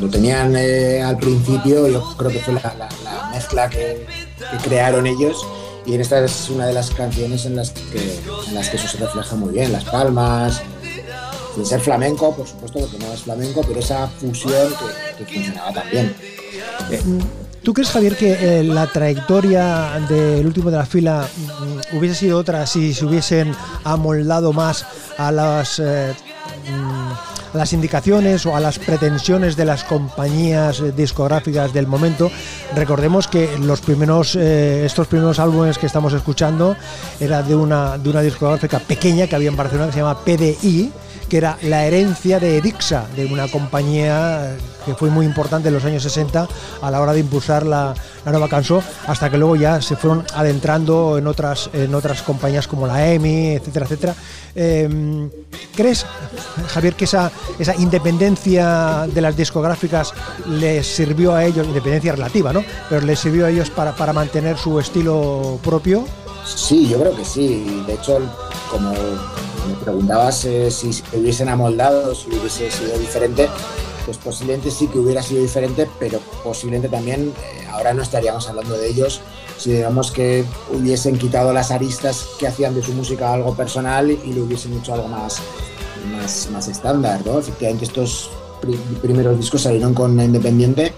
Lo 0.00 0.08
tenían 0.08 0.54
eh, 0.56 1.00
al 1.02 1.16
principio, 1.18 1.86
yo 1.86 2.16
creo 2.16 2.32
que 2.32 2.40
fue 2.40 2.54
la, 2.54 2.74
la- 2.76 2.88
la 3.04 3.30
mezcla 3.30 3.70
que, 3.70 4.04
que 4.50 4.56
crearon 4.68 5.06
ellos. 5.06 5.46
Y 5.86 5.94
en 5.94 6.00
esta 6.00 6.24
es 6.24 6.48
una 6.50 6.66
de 6.66 6.72
las 6.72 6.90
canciones 6.90 7.44
en 7.46 7.54
las 7.56 7.70
que, 7.70 8.20
en 8.48 8.54
las 8.54 8.68
que 8.68 8.76
eso 8.76 8.88
se 8.88 8.98
refleja 8.98 9.36
muy 9.36 9.52
bien. 9.52 9.72
Las 9.72 9.84
palmas, 9.84 10.60
sin 11.54 11.66
ser 11.66 11.80
flamenco, 11.80 12.34
por 12.34 12.46
supuesto, 12.46 12.80
porque 12.80 12.98
no 12.98 13.12
es 13.12 13.22
flamenco, 13.22 13.62
pero 13.66 13.80
esa 13.80 14.08
fusión 14.08 14.72
que, 15.18 15.24
funcionaba 15.24 15.72
también. 15.72 16.14
¿Tú 17.62 17.72
crees, 17.72 17.90
Javier, 17.90 18.16
que 18.16 18.32
eh, 18.32 18.64
la 18.64 18.88
trayectoria 18.88 20.00
del 20.08 20.44
último 20.44 20.70
de 20.70 20.78
la 20.78 20.86
fila 20.86 21.28
mm, 21.36 21.96
hubiese 21.96 22.16
sido 22.16 22.38
otra 22.38 22.66
si 22.66 22.92
se 22.92 23.04
hubiesen 23.04 23.54
amoldado 23.84 24.52
más 24.52 24.84
a 25.16 25.30
las, 25.30 25.78
eh, 25.78 26.12
mm, 26.68 27.56
las 27.56 27.72
indicaciones 27.72 28.46
o 28.46 28.56
a 28.56 28.60
las 28.60 28.80
pretensiones 28.80 29.56
de 29.56 29.64
las 29.64 29.84
compañías 29.84 30.80
eh, 30.80 30.90
discográficas 30.90 31.72
del 31.72 31.86
momento? 31.86 32.32
Recordemos 32.74 33.28
que 33.28 33.56
los 33.58 33.80
primeros, 33.80 34.34
eh, 34.34 34.84
estos 34.84 35.06
primeros 35.06 35.38
álbumes 35.38 35.78
que 35.78 35.86
estamos 35.86 36.12
escuchando 36.14 36.74
era 37.20 37.44
de 37.44 37.54
una, 37.54 37.96
de 37.96 38.10
una 38.10 38.22
discográfica 38.22 38.80
pequeña 38.80 39.28
que 39.28 39.36
había 39.36 39.50
en 39.50 39.56
Barcelona 39.56 39.86
que 39.86 39.92
se 39.92 39.98
llama 40.00 40.18
PDI 40.18 40.92
que 41.32 41.38
era 41.38 41.56
la 41.62 41.86
herencia 41.86 42.38
de 42.38 42.58
Erixa, 42.58 43.06
de 43.16 43.24
una 43.24 43.48
compañía 43.48 44.54
que 44.84 44.94
fue 44.94 45.08
muy 45.08 45.24
importante 45.24 45.68
en 45.68 45.74
los 45.74 45.82
años 45.82 46.02
60 46.02 46.46
a 46.82 46.90
la 46.90 47.00
hora 47.00 47.14
de 47.14 47.20
impulsar 47.20 47.64
la, 47.64 47.94
nueva 48.26 48.50
canción, 48.50 48.82
hasta 49.06 49.30
que 49.30 49.38
luego 49.38 49.56
ya 49.56 49.80
se 49.80 49.96
fueron 49.96 50.26
adentrando 50.34 51.16
en 51.16 51.26
otras, 51.26 51.70
en 51.72 51.94
otras 51.94 52.20
compañías 52.20 52.68
como 52.68 52.86
la 52.86 53.14
EMI, 53.14 53.52
etcétera, 53.52 53.86
etcétera. 53.86 54.14
Eh, 54.54 55.30
¿Crees, 55.74 56.04
Javier, 56.68 56.96
que 56.96 57.06
esa, 57.06 57.32
esa 57.58 57.74
independencia 57.76 59.06
de 59.06 59.20
las 59.22 59.34
discográficas 59.34 60.12
les 60.46 60.86
sirvió 60.86 61.34
a 61.34 61.46
ellos, 61.46 61.66
independencia 61.66 62.12
relativa, 62.12 62.52
¿no? 62.52 62.62
Pero 62.90 63.06
les 63.06 63.18
sirvió 63.18 63.46
a 63.46 63.50
ellos 63.50 63.70
para, 63.70 63.96
para 63.96 64.12
mantener 64.12 64.58
su 64.58 64.78
estilo 64.78 65.58
propio? 65.64 66.04
Sí, 66.44 66.88
yo 66.88 67.00
creo 67.00 67.16
que 67.16 67.24
sí. 67.24 67.82
De 67.86 67.94
hecho, 67.94 68.18
como 68.70 68.92
me 69.68 69.74
preguntabas 69.74 70.36
si 70.36 70.70
se 70.70 71.02
hubiesen 71.16 71.48
amoldado, 71.48 72.14
si 72.14 72.28
hubiese 72.28 72.70
sido 72.70 72.98
diferente, 72.98 73.48
pues 74.04 74.16
posiblemente 74.18 74.70
sí 74.70 74.88
que 74.88 74.98
hubiera 74.98 75.22
sido 75.22 75.42
diferente, 75.42 75.88
pero 76.00 76.20
posiblemente 76.42 76.88
también 76.88 77.28
eh, 77.30 77.66
ahora 77.70 77.94
no 77.94 78.02
estaríamos 78.02 78.48
hablando 78.48 78.76
de 78.76 78.88
ellos. 78.88 79.20
Si 79.58 79.70
digamos 79.70 80.10
que 80.10 80.44
hubiesen 80.72 81.16
quitado 81.18 81.52
las 81.52 81.70
aristas 81.70 82.26
que 82.38 82.48
hacían 82.48 82.74
de 82.74 82.82
su 82.82 82.92
música 82.92 83.32
algo 83.32 83.54
personal 83.54 84.10
y 84.10 84.32
le 84.32 84.40
hubiesen 84.40 84.76
hecho 84.76 84.94
algo 84.94 85.06
más, 85.06 85.38
más, 86.10 86.48
más 86.50 86.66
estándar, 86.66 87.20
¿no? 87.24 87.38
Efectivamente 87.38 87.84
estos 87.84 88.28
pri- 88.60 88.80
primeros 89.00 89.38
discos 89.38 89.62
salieron 89.62 89.94
con 89.94 90.18
Independiente, 90.18 90.92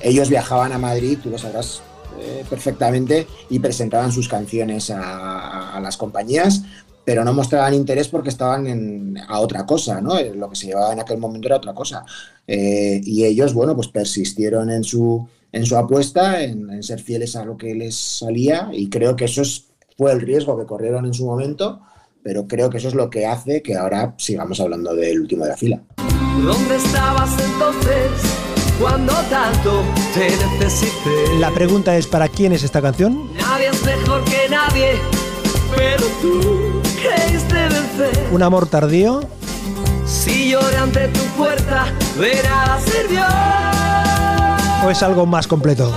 ellos 0.00 0.30
viajaban 0.30 0.72
a 0.72 0.78
Madrid, 0.78 1.18
tú 1.22 1.28
lo 1.28 1.36
sabrás 1.36 1.82
eh, 2.18 2.46
perfectamente, 2.48 3.26
y 3.50 3.58
presentaban 3.58 4.10
sus 4.10 4.26
canciones 4.26 4.90
a 4.90 5.78
las 5.82 5.98
compañías, 5.98 6.62
pero 7.08 7.24
no 7.24 7.32
mostraban 7.32 7.72
interés 7.72 8.06
porque 8.08 8.28
estaban 8.28 8.66
en, 8.66 9.16
a 9.28 9.40
otra 9.40 9.64
cosa, 9.64 9.98
¿no? 10.02 10.18
Eh, 10.18 10.34
Lo 10.34 10.50
que 10.50 10.56
se 10.56 10.66
llevaba 10.66 10.92
en 10.92 11.00
aquel 11.00 11.16
momento 11.16 11.48
era 11.48 11.56
otra 11.56 11.72
cosa. 11.72 12.04
Eh, 12.46 13.00
y 13.02 13.24
ellos, 13.24 13.54
bueno, 13.54 13.74
pues 13.74 13.88
persistieron 13.88 14.68
en 14.70 14.84
su, 14.84 15.26
en 15.50 15.64
su 15.64 15.78
apuesta, 15.78 16.42
en, 16.42 16.68
en 16.68 16.82
ser 16.82 17.00
fieles 17.00 17.34
a 17.34 17.46
lo 17.46 17.56
que 17.56 17.74
les 17.74 17.94
salía, 17.96 18.68
y 18.74 18.90
creo 18.90 19.16
que 19.16 19.24
eso 19.24 19.40
es- 19.40 19.64
fue 19.96 20.12
el 20.12 20.20
riesgo 20.20 20.58
que 20.58 20.66
corrieron 20.66 21.06
en 21.06 21.14
su 21.14 21.24
momento, 21.24 21.80
pero 22.22 22.46
creo 22.46 22.68
que 22.68 22.76
eso 22.76 22.88
es 22.88 22.94
lo 22.94 23.08
que 23.08 23.24
hace 23.24 23.62
que 23.62 23.74
ahora 23.74 24.14
sigamos 24.18 24.60
hablando 24.60 24.94
del 24.94 25.18
último 25.22 25.44
de 25.44 25.50
la 25.52 25.56
fila. 25.56 25.80
¿Dónde 26.44 26.76
estabas 26.76 27.30
entonces 27.42 28.10
cuando 28.78 29.14
tanto 29.30 29.82
te 30.12 30.28
necesité? 30.58 31.38
La 31.40 31.50
pregunta 31.54 31.96
es, 31.96 32.06
¿para 32.06 32.28
quién 32.28 32.52
es 32.52 32.64
esta 32.64 32.82
canción? 32.82 33.32
Nadie 33.34 33.68
es 33.68 33.82
mejor 33.82 34.22
que 34.24 34.46
nadie, 34.50 34.90
pero 35.74 36.04
tú. 36.20 36.87
¿Un 38.30 38.42
amor 38.42 38.66
tardío? 38.68 39.20
Si 40.06 40.50
lloré 40.50 40.76
ante 40.76 41.08
tu 41.08 41.24
puerta, 41.36 41.86
de 42.18 42.42
nada 42.42 42.78
sirvió. 42.80 43.24
¿O 44.86 44.90
es 44.90 45.02
algo 45.02 45.26
más 45.26 45.46
completo? 45.46 45.92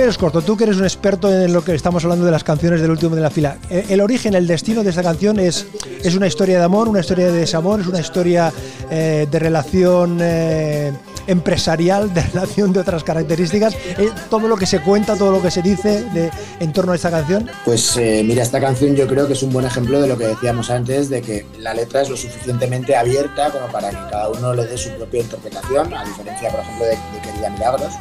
Javier 0.00 0.12
Escorto, 0.12 0.40
tú 0.40 0.56
que 0.56 0.64
eres 0.64 0.78
un 0.78 0.84
experto 0.84 1.30
en 1.30 1.52
lo 1.52 1.62
que 1.62 1.74
estamos 1.74 2.02
hablando 2.04 2.24
de 2.24 2.30
las 2.30 2.42
canciones 2.42 2.80
del 2.80 2.90
último 2.90 3.14
de 3.14 3.20
la 3.20 3.28
fila. 3.28 3.58
Eh, 3.68 3.84
El 3.90 4.00
origen, 4.00 4.32
el 4.32 4.46
destino 4.46 4.82
de 4.82 4.88
esta 4.88 5.02
canción 5.02 5.38
es, 5.38 5.66
es 6.02 6.14
una 6.14 6.26
historia 6.26 6.56
de 6.56 6.64
amor, 6.64 6.88
una 6.88 7.00
historia 7.00 7.26
de 7.26 7.32
desamor, 7.32 7.80
es 7.82 7.86
una 7.86 8.00
historia 8.00 8.50
eh, 8.90 9.28
de 9.30 9.38
relación 9.38 10.16
eh, 10.22 10.90
empresarial, 11.26 12.14
de 12.14 12.22
relación 12.32 12.72
de 12.72 12.80
otras 12.80 13.04
características. 13.04 13.74
Eh, 13.98 14.08
todo 14.30 14.48
lo 14.48 14.56
que 14.56 14.64
se 14.64 14.80
cuenta, 14.80 15.16
todo 15.16 15.32
lo 15.32 15.42
que 15.42 15.50
se 15.50 15.60
dice 15.60 16.02
de, 16.14 16.30
en 16.60 16.72
torno 16.72 16.92
a 16.92 16.94
esta 16.94 17.10
canción. 17.10 17.50
Pues 17.66 17.94
eh, 17.98 18.22
mira, 18.24 18.42
esta 18.42 18.58
canción 18.58 18.96
yo 18.96 19.06
creo 19.06 19.26
que 19.26 19.34
es 19.34 19.42
un 19.42 19.52
buen 19.52 19.66
ejemplo 19.66 20.00
de 20.00 20.08
lo 20.08 20.16
que 20.16 20.28
decíamos 20.28 20.70
antes, 20.70 21.10
de 21.10 21.20
que 21.20 21.44
la 21.58 21.74
letra 21.74 22.00
es 22.00 22.08
lo 22.08 22.16
suficientemente 22.16 22.96
abierta 22.96 23.50
como 23.50 23.66
para 23.66 23.90
que 23.90 23.98
cada 24.10 24.30
uno 24.30 24.54
le 24.54 24.64
dé 24.64 24.78
su 24.78 24.88
propia 24.92 25.20
interpretación, 25.20 25.92
a 25.92 26.06
diferencia, 26.06 26.50
por 26.50 26.60
ejemplo, 26.60 26.86
de, 26.86 26.92
de 26.92 27.20
Querida 27.22 27.50
Milagros. 27.50 27.92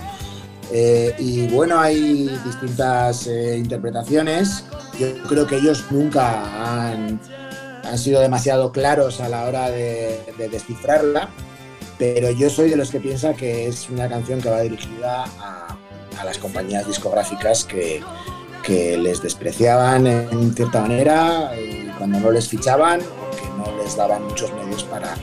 Eh, 0.72 1.16
y 1.18 1.48
bueno, 1.48 1.80
hay 1.80 2.28
distintas 2.46 3.28
eh, 3.28 3.58
interpretaciones. 3.58 4.66
Yo 5.00 5.08
creo 5.28 5.48
que 5.48 5.58
ellos 5.58 5.86
nunca 5.90 6.86
han, 6.88 7.20
sido 7.98 8.22
demasiado 8.22 8.72
claros 8.72 9.20
a 9.20 9.30
la 9.30 9.46
hora 9.46 9.72
de, 9.72 10.20
de, 10.38 10.48
descifrarla, 10.48 11.30
pero 11.98 12.30
yo 12.30 12.48
soy 12.50 12.70
de 12.70 12.76
los 12.76 12.92
que 12.92 13.00
piensa 13.00 13.34
que 13.34 13.68
es 13.68 13.90
una 13.90 14.08
canción 14.08 14.42
que 14.42 14.50
va 14.50 14.62
dirigida 14.62 15.26
a, 15.40 15.76
las 16.24 16.38
compañías 16.38 16.86
discográficas 16.86 17.64
que, 17.64 18.02
les 18.70 19.24
despreciaban 19.24 20.06
en 20.06 20.54
cierta 20.54 20.82
manera 20.82 21.50
eh, 21.56 21.92
cuando 21.98 22.20
no 22.20 22.30
les 22.30 22.48
fichaban 22.48 23.00
o 23.02 23.36
que 23.36 23.48
no 23.58 23.76
les 23.82 23.96
daban 23.96 24.24
muchos 24.26 24.54
medios 24.54 24.84
para, 24.84 25.16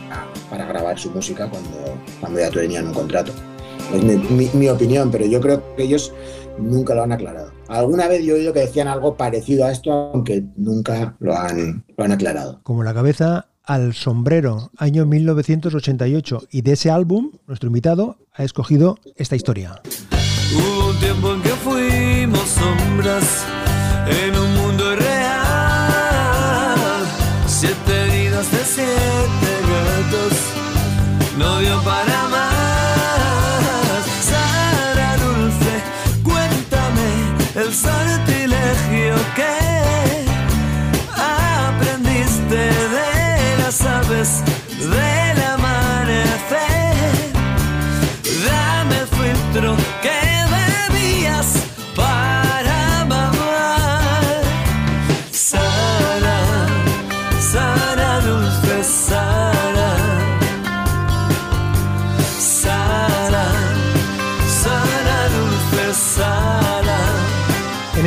para 0.50 0.66
grabar 0.66 0.98
su 0.98 1.12
música 1.12 1.48
cuando, 1.48 1.96
cuando 2.20 2.40
ya 2.40 2.50
tenían 2.50 2.88
un 2.88 2.94
contrato. 2.94 3.32
Es 3.94 4.02
mi, 4.02 4.16
mi, 4.16 4.50
mi, 4.52 4.68
opinión, 4.68 5.10
pero 5.10 5.26
yo 5.26 5.40
creo 5.40 5.62
que 5.76 5.84
ellos 5.84 6.12
nunca 6.58 6.94
lo 6.94 7.02
han 7.02 7.12
aclarado. 7.12 7.52
Alguna 7.68 8.08
vez 8.08 8.24
yo 8.24 8.34
he 8.34 8.38
oído 8.40 8.52
que 8.52 8.60
decían 8.60 8.88
algo 8.88 9.16
parecido 9.16 9.64
a 9.64 9.72
esto, 9.72 10.10
aunque 10.12 10.44
nunca 10.56 11.16
lo 11.20 11.36
han, 11.36 11.84
lo 11.96 12.04
han 12.04 12.12
aclarado. 12.12 12.60
Como 12.62 12.82
la 12.82 12.94
cabeza 12.94 13.48
al 13.64 13.94
sombrero, 13.94 14.70
año 14.76 15.06
1988, 15.06 16.42
y 16.50 16.62
de 16.62 16.72
ese 16.72 16.90
álbum, 16.90 17.32
nuestro 17.46 17.66
invitado 17.66 18.18
ha 18.32 18.44
escogido 18.44 18.98
esta 19.16 19.36
historia. 19.36 19.82
Hubo 20.54 20.90
un 20.90 20.96
tiempo 20.98 21.34
en 21.34 21.42
que 21.42 21.48
fuimos 21.48 22.48
sombras 22.48 23.44
en 24.08 24.38
un 24.38 24.54
mundo 24.54 24.92
irreal. 24.92 25.16
Siete 27.46 28.04
vidas 28.12 28.50
de 28.52 28.58
siete 28.58 29.50
gatos, 29.68 30.32
no 31.38 31.58
dio 31.58 31.82
para 31.82 32.28
más. 32.28 32.35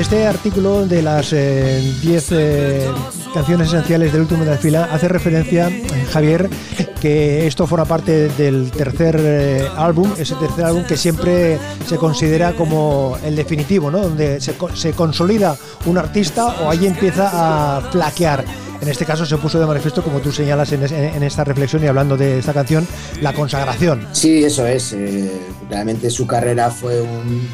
Este 0.10 0.26
artículo 0.26 0.88
de 0.88 1.04
las 1.04 1.30
10 1.30 1.36
eh, 1.36 2.18
eh, 2.32 2.88
canciones 3.32 3.68
esenciales 3.68 4.12
del 4.12 4.22
último 4.22 4.44
de 4.44 4.50
la 4.50 4.58
fila 4.58 4.90
hace 4.92 5.08
referencia, 5.08 5.70
Javier, 6.12 6.50
que 7.00 7.46
esto 7.46 7.68
forma 7.68 7.86
parte 7.86 8.28
del 8.30 8.72
tercer 8.72 9.18
eh, 9.20 9.68
álbum, 9.78 10.12
ese 10.18 10.34
tercer 10.34 10.66
álbum 10.66 10.84
que 10.86 10.98
siempre 10.98 11.60
se 11.86 11.98
considera 11.98 12.54
como 12.54 13.20
el 13.24 13.36
definitivo, 13.36 13.92
¿no? 13.92 14.00
donde 14.00 14.42
se, 14.42 14.56
se 14.74 14.94
consolida 14.94 15.56
un 15.86 16.00
artista 16.00 16.56
o 16.64 16.72
ahí 16.72 16.88
empieza 16.88 17.78
a 17.78 17.82
flaquear. 17.92 18.44
En 18.82 18.88
este 18.88 19.06
caso 19.06 19.28
se 19.28 19.38
puso 19.38 19.60
de 19.60 19.68
manifiesto, 19.68 20.02
como 20.02 20.22
tú 20.22 20.32
señalas 20.32 20.72
en, 20.72 20.92
en, 20.92 21.22
esta 21.22 21.44
reflexión 21.44 21.84
y 21.84 21.88
hablando 21.88 22.18
de 22.18 22.40
esta 22.40 22.54
canción, 22.54 22.88
la 23.22 23.32
consagración. 23.32 24.08
Sí, 24.14 24.44
eso 24.44 24.66
es. 24.66 24.92
Eh, 24.94 25.30
realmente 25.70 26.10
su 26.10 26.26
carrera 26.26 26.72
fue 26.72 27.00
un 27.00 27.48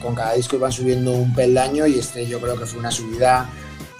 con 0.00 0.14
cada 0.14 0.34
disco 0.34 0.56
iban 0.56 0.72
subiendo 0.72 1.12
un 1.12 1.34
peldaño 1.34 1.86
y 1.86 1.98
este 1.98 2.26
yo 2.26 2.40
creo 2.40 2.58
que 2.58 2.66
fue 2.66 2.80
una 2.80 2.90
subida 2.90 3.50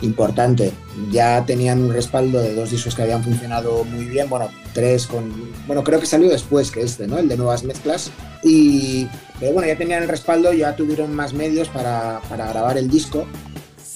importante. 0.00 0.72
Ya 1.10 1.44
tenían 1.44 1.82
un 1.82 1.92
respaldo 1.92 2.40
de 2.40 2.54
dos 2.54 2.70
discos 2.70 2.94
que 2.94 3.02
habían 3.02 3.22
funcionado 3.22 3.84
muy 3.84 4.04
bien, 4.04 4.28
bueno, 4.28 4.48
tres 4.72 5.06
con, 5.06 5.32
bueno, 5.66 5.84
creo 5.84 6.00
que 6.00 6.06
salió 6.06 6.28
después 6.28 6.70
que 6.70 6.82
este, 6.82 7.06
¿no? 7.06 7.18
El 7.18 7.28
de 7.28 7.36
nuevas 7.36 7.64
mezclas. 7.64 8.10
Y, 8.42 9.08
pero 9.38 9.52
bueno, 9.52 9.68
ya 9.68 9.76
tenían 9.76 10.02
el 10.02 10.08
respaldo, 10.08 10.52
ya 10.52 10.76
tuvieron 10.76 11.14
más 11.14 11.32
medios 11.32 11.68
para, 11.68 12.20
para 12.28 12.48
grabar 12.48 12.78
el 12.78 12.88
disco. 12.88 13.26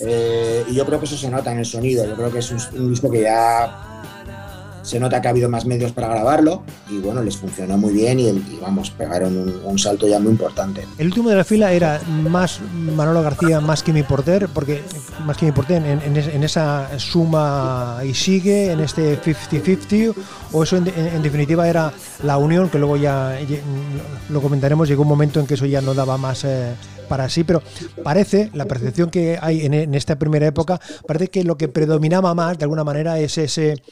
Eh, 0.01 0.65
y 0.69 0.75
yo 0.75 0.87
creo 0.87 0.99
que 1.01 1.07
eso 1.07 1.17
se 1.17 1.29
nota 1.29 1.51
en 1.53 1.59
el 1.59 1.67
sonido, 1.67 2.07
yo 2.07 2.15
creo 2.15 2.31
que 2.31 2.39
es 2.39 2.51
un, 2.53 2.61
un 2.79 2.91
disco 2.91 3.11
que 3.11 3.23
ya 3.23 3.88
se 4.88 4.98
nota 4.98 5.20
que 5.20 5.29
ha 5.29 5.31
habido 5.31 5.51
más 5.51 5.66
medios 5.66 5.92
para 5.92 6.09
grabarlo 6.09 6.62
y 6.88 6.96
bueno, 6.98 7.22
les 7.22 7.37
funcionó 7.37 7.77
muy 7.77 7.92
bien 7.92 8.18
y, 8.18 8.59
vamos, 8.61 8.90
pegaron 8.90 9.61
un, 9.62 9.79
salto 9.79 10.09
ya 10.09 10.18
muy 10.18 10.33
importante. 10.33 10.87
El 10.96 11.09
último 11.09 11.29
de 11.29 11.37
la 11.37 11.44
fila 11.44 11.72
era 11.72 12.01
más 12.09 12.61
Manolo 12.72 13.22
García, 13.22 13.61
más 13.61 13.83
Kimi 13.83 14.03
Porter, 14.03 14.48
porque 14.48 14.83
más 15.27 15.37
Kimi 15.37 15.53
Porter 15.53 15.85
en, 15.85 16.01
en, 16.01 16.16
en, 16.16 16.42
esa 16.42 16.98
suma 16.98 17.98
y 18.03 18.14
sigue, 18.14 18.72
en 18.72 18.81
este 18.81 19.20
50-50, 19.20 20.14
o 20.53 20.62
eso 20.62 20.79
en, 20.79 20.88
en, 20.88 21.22
definitiva 21.22 21.68
era 21.68 21.92
la 22.22 22.38
unión, 22.38 22.70
que 22.70 22.79
luego 22.79 22.96
ya 22.96 23.38
lo 24.31 24.40
comentaremos, 24.40 24.88
llegó 24.88 25.03
un 25.03 25.09
momento 25.09 25.38
en 25.38 25.46
que 25.46 25.55
eso 25.55 25.66
ya 25.66 25.83
no 25.83 25.92
daba 25.92 26.16
más... 26.16 26.44
Eh, 26.44 26.72
para 27.09 27.29
sí, 27.29 27.44
pero 27.44 27.62
parece, 28.03 28.51
la 28.55 28.66
percepción 28.66 29.11
que 29.11 29.38
hay 29.40 29.64
en, 29.64 29.75
en, 29.75 29.94
esta 29.94 30.18
primera 30.18 30.47
época, 30.47 30.81
parece 31.07 31.29
que 31.29 31.44
lo 31.44 31.57
que 31.57 31.68
predominaba 31.68 32.35
más, 32.35 32.59
de 32.59 32.64
alguna 32.64 32.85
manera, 32.85 33.18
es 33.18 33.38
ese, 33.38 33.83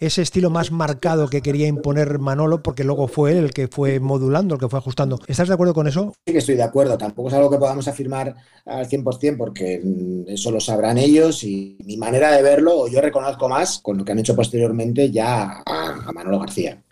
ese 0.00 0.22
estilo 0.22 0.50
más 0.50 0.72
marcado 0.72 1.28
que 1.28 1.42
quería 1.42 1.66
imponer 1.66 2.18
Manolo, 2.18 2.62
porque 2.62 2.84
luego 2.84 3.08
fue 3.08 3.32
él 3.32 3.38
el 3.38 3.52
que 3.52 3.68
fue 3.68 4.00
modulando, 4.00 4.54
el 4.54 4.60
que 4.60 4.68
fue 4.68 4.78
ajustando. 4.78 5.18
¿Estás 5.26 5.48
de 5.48 5.54
acuerdo 5.54 5.74
con 5.74 5.86
eso? 5.86 6.12
Sí 6.26 6.32
que 6.32 6.38
estoy 6.38 6.56
de 6.56 6.62
acuerdo, 6.62 6.98
tampoco 6.98 7.28
es 7.28 7.34
algo 7.34 7.50
que 7.50 7.58
podamos 7.58 7.88
afirmar 7.88 8.34
al 8.66 8.88
100%, 8.88 9.36
porque 9.36 9.82
eso 10.28 10.50
lo 10.50 10.60
sabrán 10.60 10.98
ellos 10.98 11.44
y 11.44 11.76
mi 11.84 11.96
manera 11.96 12.32
de 12.32 12.42
verlo, 12.42 12.88
yo 12.88 13.00
reconozco 13.00 13.48
más 13.48 13.78
con 13.78 13.98
lo 13.98 14.04
que 14.04 14.12
han 14.12 14.18
hecho 14.18 14.34
posteriormente 14.34 15.10
ya 15.10 15.62
a 15.64 16.12
Manolo 16.12 16.40
García. 16.40 16.82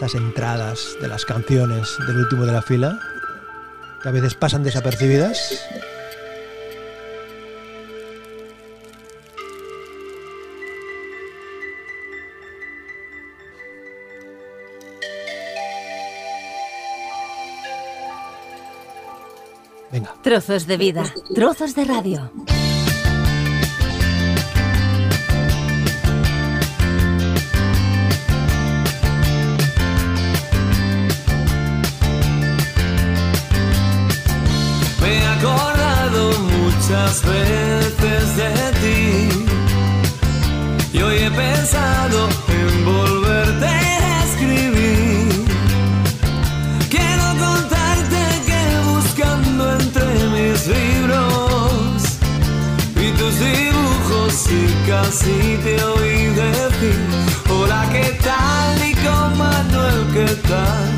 Estas 0.00 0.14
entradas 0.14 0.96
de 1.02 1.08
las 1.08 1.26
canciones 1.26 1.98
del 2.06 2.16
último 2.16 2.46
de 2.46 2.52
la 2.52 2.62
fila, 2.62 2.98
que 4.02 4.08
a 4.08 4.12
veces 4.12 4.34
pasan 4.34 4.62
desapercibidas. 4.62 5.62
Trozos 20.22 20.66
de 20.66 20.76
vida, 20.78 21.04
trozos 21.34 21.74
de 21.74 21.84
radio. 21.84 22.30
Muchas 37.10 37.22
veces 37.24 38.36
de 38.36 38.52
ti. 38.80 39.28
Y 40.92 41.02
hoy 41.02 41.16
he 41.18 41.30
pensado 41.30 42.28
en 42.48 42.84
volverte 42.84 43.66
a 43.66 44.24
escribir. 44.24 45.44
Quiero 46.88 47.24
contarte 47.38 48.22
que 48.46 48.62
buscando 48.92 49.72
entre 49.72 50.04
mis 50.36 50.66
libros 50.66 52.18
y 52.96 53.10
tus 53.12 53.34
dibujos 53.40 54.46
y 54.50 54.88
casi 54.88 55.58
te 55.64 55.82
oí 55.82 56.26
decir 56.26 57.00
hola 57.48 57.88
qué 57.92 58.18
tal 58.22 58.88
y 58.88 58.94
con 58.94 59.38
Manuel 59.38 60.06
qué 60.12 60.34
tal 60.48 60.90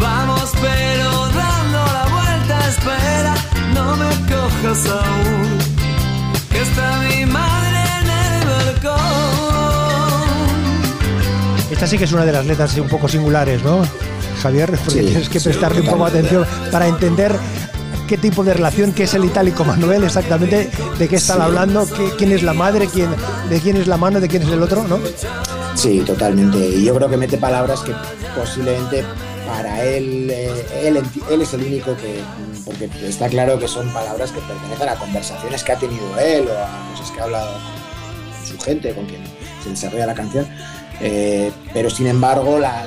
vamos 0.00 0.52
pero 0.60 1.09
me 4.62 4.68
cojas 4.68 4.86
aún, 4.90 5.58
que 6.50 6.60
está 6.60 6.98
mi 7.00 7.26
madre 7.26 7.78
en 8.00 8.10
el 8.10 8.46
balcón. 8.48 9.00
Esta 11.70 11.86
sí 11.86 11.98
que 11.98 12.04
es 12.04 12.12
una 12.12 12.24
de 12.24 12.32
las 12.32 12.46
letras 12.46 12.76
un 12.78 12.88
poco 12.88 13.08
singulares, 13.08 13.62
¿no, 13.62 13.82
Javier? 14.42 14.70
Porque 14.70 15.00
sí, 15.00 15.06
tienes 15.06 15.28
que 15.28 15.40
prestarle 15.40 15.80
sí, 15.80 15.86
un 15.86 15.92
poco 15.92 16.10
de 16.10 16.18
atención 16.18 16.46
para 16.70 16.86
entender 16.88 17.34
qué 18.06 18.18
tipo 18.18 18.42
de 18.42 18.54
relación, 18.54 18.92
qué 18.92 19.04
es 19.04 19.14
el 19.14 19.24
itálico 19.24 19.64
Manuel, 19.64 20.04
exactamente 20.04 20.70
de 20.98 21.08
qué 21.08 21.16
están 21.16 21.36
sí. 21.36 21.42
hablando, 21.42 21.86
qué, 21.86 22.10
quién 22.18 22.32
es 22.32 22.42
la 22.42 22.52
madre, 22.52 22.88
quién, 22.92 23.10
de 23.48 23.60
quién 23.60 23.76
es 23.76 23.86
la 23.86 23.96
mano, 23.96 24.20
de 24.20 24.28
quién 24.28 24.42
es 24.42 24.48
el 24.48 24.62
otro, 24.62 24.84
¿no? 24.86 24.98
Sí, 25.74 26.00
totalmente. 26.00 26.58
Y 26.58 26.84
yo 26.84 26.94
creo 26.96 27.08
que 27.08 27.16
mete 27.16 27.38
palabras 27.38 27.80
que 27.80 27.94
posiblemente 28.36 29.04
para 29.50 29.82
él, 29.82 30.30
eh, 30.30 30.64
él, 30.84 31.42
es 31.42 31.54
el 31.54 31.62
único 31.62 31.96
que, 31.96 32.22
porque 32.64 32.88
está 33.02 33.28
claro 33.28 33.58
que 33.58 33.66
son 33.66 33.88
palabras 33.92 34.30
que 34.30 34.40
pertenecen 34.40 34.88
a 34.88 34.94
conversaciones 34.94 35.64
que 35.64 35.72
ha 35.72 35.76
tenido 35.76 36.18
él 36.20 36.46
o 36.46 36.52
a 36.52 36.90
cosas 36.92 37.10
que 37.10 37.20
ha 37.20 37.24
hablado 37.24 37.58
su 38.46 38.58
gente, 38.60 38.94
con 38.94 39.06
quien 39.06 39.22
se 39.64 39.70
desarrolla 39.70 40.06
la 40.06 40.14
canción. 40.14 40.46
Eh, 41.00 41.50
pero 41.74 41.90
sin 41.90 42.06
embargo, 42.06 42.60
la, 42.60 42.84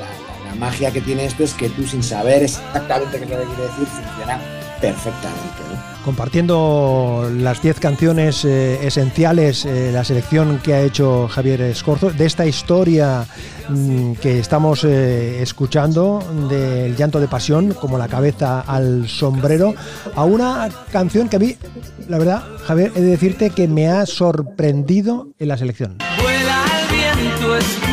la 0.48 0.56
magia 0.56 0.92
que 0.92 1.02
tiene 1.02 1.26
esto 1.26 1.44
es 1.44 1.54
que 1.54 1.68
tú 1.70 1.86
sin 1.86 2.02
saber 2.02 2.44
exactamente 2.44 3.18
qué 3.18 3.26
es 3.26 3.30
lo 3.30 3.40
que 3.40 3.46
quiere 3.46 3.64
decir, 3.64 3.86
funciona 3.86 4.40
perfectamente. 4.80 5.64
Compartiendo 6.04 7.32
las 7.34 7.62
10 7.62 7.80
canciones 7.80 8.44
eh, 8.44 8.86
esenciales, 8.86 9.66
eh, 9.66 9.90
la 9.94 10.04
selección 10.04 10.60
que 10.60 10.74
ha 10.74 10.82
hecho 10.82 11.30
Javier 11.30 11.62
Escorzo, 11.62 12.12
de 12.12 12.26
esta 12.26 12.46
historia 12.46 13.26
mm, 13.70 14.14
que 14.14 14.40
estamos 14.40 14.84
eh, 14.84 15.42
escuchando, 15.42 16.22
del 16.50 16.98
llanto 16.98 17.22
de 17.22 17.30
pasión, 17.30 17.74
como 17.74 17.98
la 17.98 18.10
cabeza 18.10 18.60
al 18.62 19.08
sombrero, 19.08 19.76
a 20.14 20.26
una 20.26 20.70
canción 20.92 21.30
que 21.30 21.38
a 21.38 21.40
mí, 21.40 21.56
la 22.10 22.18
verdad, 22.18 22.44
Javier, 22.66 22.92
he 22.96 23.02
de 23.02 23.08
decirte 23.08 23.50
que 23.52 23.70
me 23.70 23.88
ha 23.88 24.06
sorprendido 24.06 25.30
en 25.40 25.48
la 25.48 25.58
selección. 25.58 26.00
Vuela 26.22 26.66
el 26.82 27.28
viento, 27.28 27.93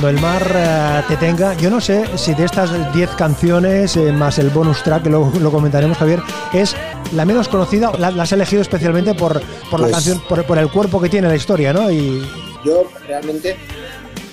cuando 0.00 0.16
el 0.16 0.24
mar 0.24 0.50
eh, 0.54 1.02
te 1.08 1.16
tenga. 1.18 1.52
Yo 1.54 1.68
no 1.68 1.78
sé 1.78 2.16
si 2.16 2.32
de 2.32 2.46
estas 2.46 2.70
10 2.94 3.10
canciones, 3.16 3.98
eh, 3.98 4.12
más 4.12 4.38
el 4.38 4.48
bonus 4.48 4.82
track, 4.82 5.02
que 5.02 5.10
lo, 5.10 5.30
lo, 5.38 5.50
comentaremos, 5.50 5.98
Javier, 5.98 6.22
es 6.54 6.74
la 7.12 7.26
menos 7.26 7.48
conocida. 7.48 7.92
La, 7.98 8.08
has 8.08 8.32
elegido 8.32 8.62
especialmente 8.62 9.12
por, 9.12 9.42
por 9.70 9.80
la 9.80 9.88
pues 9.88 9.92
canción, 9.92 10.22
por, 10.26 10.58
el 10.58 10.70
cuerpo 10.70 11.02
que 11.02 11.10
tiene 11.10 11.28
la 11.28 11.36
historia, 11.36 11.74
¿no? 11.74 11.90
Y... 11.90 12.26
Yo 12.64 12.84
realmente, 13.06 13.56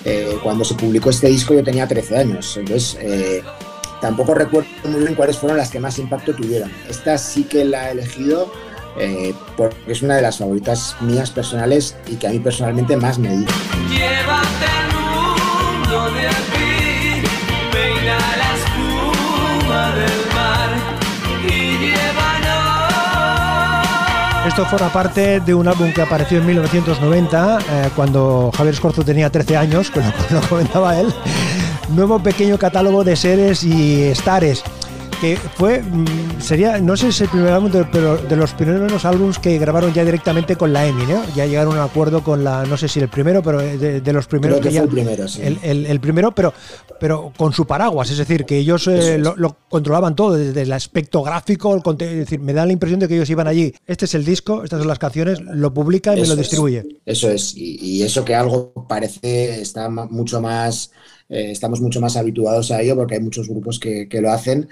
eh, 0.06 0.38
cuando 0.42 0.64
se 0.64 0.74
publicó 0.74 1.10
este 1.10 1.26
disco, 1.26 1.52
yo 1.52 1.62
tenía 1.62 1.86
13 1.86 2.16
años. 2.16 2.56
Entonces, 2.56 2.96
tampoco 4.00 4.32
recuerdo 4.32 4.68
muy 4.84 5.00
bien 5.00 5.14
cuáles 5.14 5.36
fueron 5.36 5.58
las 5.58 5.70
que 5.70 5.80
más 5.80 5.98
impacto 5.98 6.34
tuvieron. 6.34 6.72
Esta 6.88 7.18
sí 7.18 7.44
que 7.44 7.66
la 7.66 7.88
he 7.88 7.92
elegido. 7.92 8.50
porque 9.54 9.76
es 9.86 10.00
una 10.00 10.16
de 10.16 10.22
las 10.22 10.38
favoritas 10.38 10.96
mías 11.00 11.30
personales 11.30 11.94
y 12.06 12.16
que 12.16 12.26
a 12.26 12.30
mí 12.30 12.38
personalmente 12.38 12.96
más 12.96 13.18
me 13.18 13.36
dio. 13.36 13.46
Esto 24.48 24.64
forma 24.64 24.92
parte 24.92 25.40
de 25.40 25.54
un 25.54 25.68
álbum 25.68 25.92
que 25.92 26.02
apareció 26.02 26.38
en 26.38 26.46
1990, 26.46 27.58
eh, 27.58 27.90
cuando 27.94 28.50
Javier 28.56 28.74
Escorzo 28.74 29.04
tenía 29.04 29.30
13 29.30 29.56
años, 29.56 29.90
como 29.94 30.10
lo 30.30 30.40
comentaba 30.48 30.98
él. 30.98 31.14
Nuevo 31.90 32.18
pequeño 32.18 32.58
catálogo 32.58 33.04
de 33.04 33.14
seres 33.14 33.62
y 33.62 34.04
estares 34.04 34.64
que 35.20 35.36
fue, 35.36 35.82
mm, 35.82 36.40
sería, 36.40 36.78
no 36.78 36.96
sé 36.96 37.04
si 37.04 37.08
es 37.08 37.20
el 37.22 37.28
primer 37.28 37.52
álbum, 37.52 37.70
pero 37.90 38.16
de 38.16 38.36
los 38.36 38.52
primeros 38.52 39.04
álbumes 39.04 39.38
que 39.38 39.58
grabaron 39.58 39.92
ya 39.92 40.04
directamente 40.04 40.56
con 40.56 40.72
la 40.72 40.86
EMI, 40.86 41.06
¿no? 41.06 41.22
Ya 41.34 41.46
llegaron 41.46 41.76
a 41.76 41.84
un 41.84 41.90
acuerdo 41.90 42.22
con 42.22 42.44
la, 42.44 42.64
no 42.64 42.76
sé 42.76 42.88
si 42.88 43.00
el 43.00 43.08
primero, 43.08 43.42
pero 43.42 43.58
de, 43.58 44.12
los 44.12 44.26
primeros. 44.26 44.60
que, 44.60 44.76
el 44.76 44.88
primero, 44.88 45.26
sí. 45.26 45.42
El, 45.42 46.00
primero, 46.00 46.32
pero, 46.32 46.52
pero 47.00 47.32
con 47.36 47.52
su 47.52 47.66
paraguas, 47.66 48.10
es 48.10 48.18
decir, 48.18 48.44
que 48.44 48.58
ellos 48.58 48.86
eh, 48.86 49.18
lo, 49.18 49.56
controlaban 49.68 50.14
todo, 50.14 50.34
desde 50.36 50.62
el 50.62 50.72
aspecto 50.72 51.22
gráfico, 51.22 51.74
el 51.74 51.82
es 52.00 52.16
decir, 52.16 52.40
me 52.40 52.52
da 52.52 52.64
la 52.64 52.72
impresión 52.72 53.00
de 53.00 53.08
que 53.08 53.14
ellos 53.14 53.30
iban 53.30 53.48
allí, 53.48 53.74
este 53.86 54.04
es 54.04 54.14
el 54.14 54.24
disco, 54.24 54.62
estas 54.62 54.78
son 54.78 54.88
las 54.88 54.98
canciones, 54.98 55.40
lo 55.40 55.74
publica 55.74 56.16
y 56.16 56.20
me 56.20 56.26
lo 56.26 56.36
distribuye. 56.36 56.84
eso 57.04 57.30
es, 57.30 57.54
y, 57.56 58.02
eso 58.02 58.24
que 58.24 58.34
algo 58.34 58.72
parece, 58.88 59.60
está 59.60 59.88
mucho 59.88 60.40
más... 60.40 60.92
Eh, 61.30 61.50
estamos 61.50 61.82
mucho 61.82 62.00
más 62.00 62.16
habituados 62.16 62.70
a 62.70 62.80
ello 62.80 62.96
porque 62.96 63.16
hay 63.16 63.20
muchos 63.20 63.50
grupos 63.50 63.78
que, 63.78 64.08
que 64.08 64.22
lo 64.22 64.32
hacen, 64.32 64.66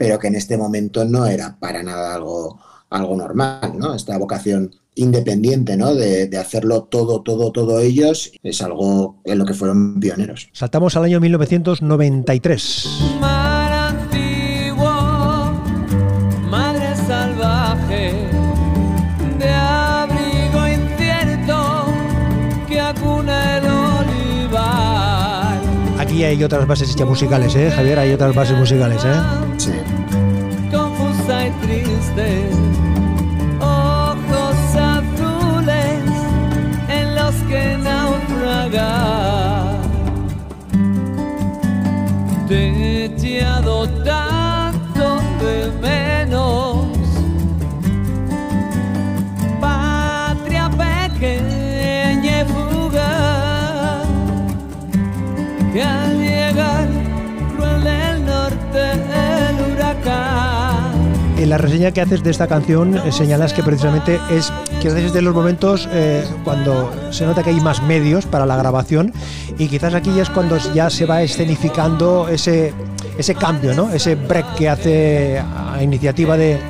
pero 0.00 0.18
que 0.18 0.28
en 0.28 0.34
este 0.34 0.56
momento 0.56 1.04
no 1.04 1.26
era 1.26 1.58
para 1.60 1.82
nada 1.82 2.14
algo, 2.14 2.58
algo 2.88 3.16
normal, 3.16 3.74
¿no? 3.76 3.94
Esta 3.94 4.16
vocación 4.16 4.74
independiente, 4.94 5.76
¿no? 5.76 5.94
De, 5.94 6.30
hacerlo 6.38 6.84
todo, 6.84 7.20
todo, 7.20 7.52
todo 7.52 7.80
ellos, 7.80 8.32
es 8.42 8.62
algo 8.62 9.20
en 9.24 9.36
lo 9.36 9.44
que 9.44 9.52
fueron 9.52 10.00
pioneros. 10.00 10.48
Saltamos 10.54 10.96
al 10.96 11.04
año 11.04 11.20
1993. 11.20 13.19
Hay 26.24 26.44
otras 26.44 26.66
bases 26.66 26.94
ya 26.94 27.06
musicales, 27.06 27.54
¿eh, 27.56 27.70
Javier? 27.70 27.98
Hay 27.98 28.12
otras 28.12 28.34
bases 28.34 28.56
musicales, 28.56 29.02
¿eh? 29.04 29.99
La 61.50 61.58
reseña 61.58 61.90
que 61.90 62.00
haces 62.00 62.22
de 62.22 62.30
esta 62.30 62.46
canción 62.46 62.96
eh, 62.96 63.10
señalas 63.10 63.52
que 63.52 63.64
precisamente 63.64 64.20
es 64.30 64.52
que 64.80 64.86
es 64.86 65.12
de 65.12 65.20
los 65.20 65.34
momentos 65.34 65.88
eh, 65.90 66.24
cuando 66.44 66.92
se 67.10 67.26
nota 67.26 67.42
que 67.42 67.50
hay 67.50 67.60
más 67.60 67.82
medios 67.82 68.24
para 68.24 68.46
la 68.46 68.56
grabación 68.56 69.12
y 69.58 69.66
quizás 69.66 69.94
aquí 69.94 70.16
es 70.20 70.30
cuando 70.30 70.56
ya 70.72 70.88
se 70.90 71.06
va 71.06 71.22
escenificando 71.22 72.28
ese, 72.28 72.72
ese 73.18 73.34
cambio, 73.34 73.74
¿no? 73.74 73.90
ese 73.90 74.14
break 74.14 74.54
que 74.54 74.68
hace 74.68 75.40
a 75.40 75.82
iniciativa 75.82 76.36
de 76.36 76.60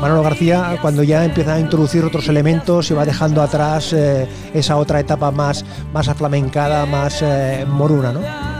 Manolo 0.00 0.22
García 0.22 0.78
cuando 0.80 1.02
ya 1.02 1.22
empieza 1.22 1.52
a 1.52 1.60
introducir 1.60 2.02
otros 2.02 2.26
elementos 2.28 2.90
y 2.90 2.94
va 2.94 3.04
dejando 3.04 3.42
atrás 3.42 3.92
eh, 3.92 4.26
esa 4.54 4.78
otra 4.78 5.00
etapa 5.00 5.30
más, 5.30 5.66
más 5.92 6.08
aflamencada, 6.08 6.86
más 6.86 7.22
moruna. 7.68 8.10
¿no? 8.10 8.51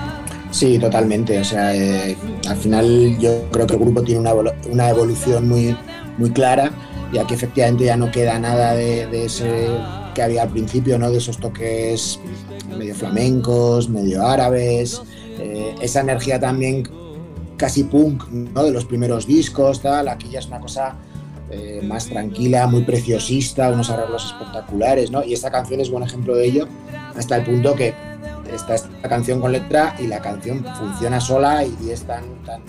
Sí, 0.53 0.79
totalmente. 0.79 1.39
O 1.41 1.45
sea, 1.45 1.75
eh, 1.75 2.17
al 2.49 2.57
final 2.57 3.19
yo 3.19 3.51
creo 3.51 3.67
que 3.67 3.75
el 3.75 3.81
grupo 3.81 4.03
tiene 4.03 4.21
una, 4.21 4.89
evolución 4.91 5.49
muy, 5.49 5.77
muy 6.19 6.31
clara 6.31 6.71
y 7.13 7.19
aquí 7.19 7.35
efectivamente 7.35 7.87
ya 7.87 7.97
no 7.97 8.11
queda 8.11 8.39
nada 8.39 8.75
de, 8.75 9.25
ese 9.25 9.69
que 10.15 10.23
había 10.23 10.43
al 10.43 10.51
principio, 10.51 10.99
¿no? 10.99 11.11
De 11.11 11.19
esos 11.19 11.39
toques 11.39 12.21
medio 12.69 12.95
flamencos, 12.95 13.89
medio 13.89 14.27
árabes, 14.27 15.01
eh, 15.39 15.75
esa 15.81 16.01
energía 16.01 16.39
también 16.39 16.89
casi 17.57 17.85
punk, 17.85 18.29
¿no? 18.31 18.65
De 18.65 18.73
los 18.73 18.85
primeros 18.85 19.27
discos, 19.27 19.81
tal. 19.81 20.09
Aquí 20.09 20.29
ya 20.29 20.41
es 20.41 20.47
una 20.47 20.61
cosa 20.61 20.97
eh, 21.51 21.81
más 21.83 22.07
tranquila, 22.07 22.67
muy 22.67 22.83
preciosista, 22.83 23.71
unos 23.71 23.89
arreglos 23.89 24.27
espectaculares, 24.27 25.11
¿no? 25.11 25.25
Y 25.25 25.33
esta 25.33 25.51
canción 25.51 25.81
es 25.81 25.91
buen 25.91 26.03
ejemplo 26.03 26.35
de 26.35 26.45
ello, 26.45 26.69
hasta 27.17 27.37
el 27.37 27.45
punto 27.45 27.75
que 27.75 28.12
está 28.55 28.75
esta 28.75 29.09
canción 29.09 29.41
con 29.41 29.53
letra 29.53 29.95
y 29.99 30.07
la 30.07 30.21
canción 30.21 30.65
funciona 30.77 31.21
sola 31.21 31.65
y, 31.65 31.91
es 31.91 32.03
tan, 32.03 32.25
tan, 32.45 32.63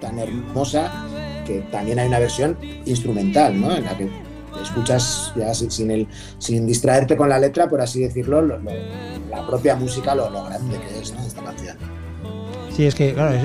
tan 0.00 0.18
hermosa 0.18 0.90
que 1.46 1.60
también 1.72 1.98
hay 1.98 2.08
una 2.08 2.18
versión 2.18 2.56
instrumental, 2.84 3.60
¿no? 3.60 3.74
En 3.74 3.84
la 3.84 3.96
que 3.96 4.10
escuchas 4.62 5.32
ya 5.36 5.52
sin, 5.54 5.90
el, 5.90 6.08
sin 6.38 6.66
distraerte 6.66 7.16
con 7.16 7.28
la 7.28 7.38
letra, 7.38 7.68
por 7.68 7.80
así 7.80 8.02
decirlo, 8.02 8.42
la 8.42 9.46
propia 9.46 9.76
música, 9.76 10.14
lo, 10.14 10.30
lo 10.30 10.44
grande 10.44 10.78
que 10.78 11.00
es 11.00 11.12
esta 11.26 11.42
canción. 11.42 11.91
Sí, 12.76 12.86
es 12.86 12.94
que, 12.94 13.12
claro, 13.12 13.38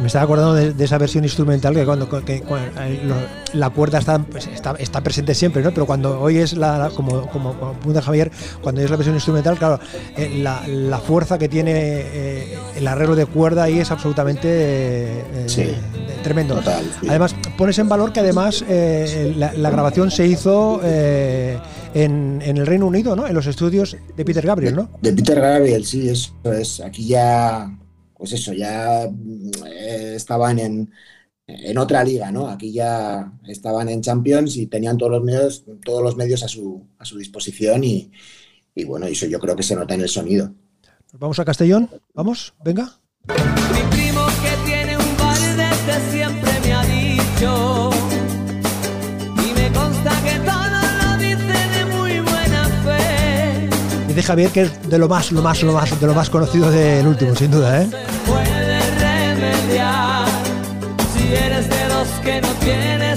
me 0.00 0.06
estaba 0.06 0.24
acordando 0.24 0.54
de, 0.54 0.84
esa 0.84 0.98
versión 0.98 1.24
instrumental 1.24 1.74
que 1.74 1.86
cuando, 1.86 2.08
la 3.54 3.70
cuerda 3.70 4.00
pues, 4.30 4.46
está, 4.46 4.76
está, 4.78 5.00
presente 5.00 5.34
siempre, 5.34 5.62
¿no? 5.62 5.70
Pero 5.70 5.86
cuando 5.86 6.20
oyes, 6.20 6.52
la, 6.52 6.90
como, 6.94 7.26
como, 7.28 7.54
como 7.54 8.00
Javier, 8.00 8.30
cuando 8.60 8.80
oyes 8.80 8.90
la 8.90 8.96
versión 8.96 9.14
instrumental, 9.14 9.56
claro, 9.56 9.80
eh, 10.16 10.38
la, 10.42 10.98
fuerza 10.98 11.38
que 11.38 11.48
tiene 11.48 11.72
eh, 11.74 12.58
el 12.76 12.86
arreglo 12.86 13.16
de 13.16 13.24
cuerda 13.24 13.62
ahí 13.62 13.78
es 13.78 13.90
absolutamente 13.90 14.48
eh, 14.50 15.74
tremendo. 16.22 16.60
Además, 17.08 17.34
pones 17.56 17.78
en 17.78 17.88
valor 17.88 18.12
que 18.12 18.20
además 18.20 18.62
la, 18.68 19.70
grabación 19.70 20.10
se 20.10 20.26
hizo 20.26 20.82
en, 20.84 22.42
en, 22.42 22.56
el 22.58 22.66
Reino 22.66 22.86
Unido, 22.86 23.16
¿no? 23.16 23.26
En 23.26 23.34
los 23.34 23.46
estudios 23.46 23.96
de 24.14 24.24
Peter 24.26 24.44
Gabriel, 24.44 24.76
¿no? 24.76 24.90
De, 25.00 25.10
de 25.10 25.16
Peter 25.16 25.40
Gabriel, 25.40 25.86
sí, 25.86 26.10
eso 26.10 26.32
es. 26.44 26.80
Aquí 26.80 27.06
ya 27.06 27.70
pues 28.18 28.32
eso, 28.32 28.52
ya 28.52 29.04
eh, 29.04 30.12
estaban 30.16 30.58
en, 30.58 30.90
otra 31.78 32.04
liga, 32.04 32.30
¿no? 32.30 32.48
Aquí 32.48 32.72
ya 32.72 33.32
estaban 33.46 33.88
en 33.88 34.02
Champions 34.02 34.56
y 34.56 34.66
tenían 34.66 34.98
todos 34.98 35.12
los 35.12 35.22
medios, 35.24 35.64
todos 35.82 36.02
los 36.02 36.14
medios 36.14 36.42
a 36.42 36.48
su, 36.48 36.86
a 36.98 37.06
su 37.06 37.16
disposición 37.16 37.84
y, 37.84 38.10
bueno, 38.84 39.06
eso 39.06 39.26
yo 39.26 39.38
creo 39.38 39.56
que 39.56 39.62
se 39.62 39.74
nota 39.74 39.94
en 39.94 40.02
el 40.02 40.08
sonido. 40.10 40.52
Vamos 41.12 41.38
a 41.38 41.44
Castellón, 41.46 41.88
vamos, 42.12 42.52
venga. 42.62 43.00
Mi 43.28 43.96
primo 43.96 44.26
que 44.42 44.70
tiene 44.70 44.98
un 44.98 45.16
bar 45.16 45.40
desde 45.56 46.10
siempre 46.10 46.37
de 54.18 54.24
Javier, 54.24 54.50
que 54.50 54.62
es 54.62 54.90
de 54.90 54.98
lo 54.98 55.08
más, 55.08 55.30
lo 55.30 55.42
más, 55.42 55.62
lo 55.62 55.72
más, 55.72 56.00
de 56.00 56.06
lo 56.06 56.12
más 56.12 56.28
conocido 56.28 56.68
del 56.72 57.06
último, 57.06 57.36
sin 57.36 57.52
duda, 57.52 57.82
¿eh? 57.82 57.88
Remediar 58.98 60.26
si 61.14 61.34
eres 61.34 61.68
de 61.70 61.88
los 61.88 62.08
que 62.24 62.40
no 62.40 62.48
tienes 62.54 63.07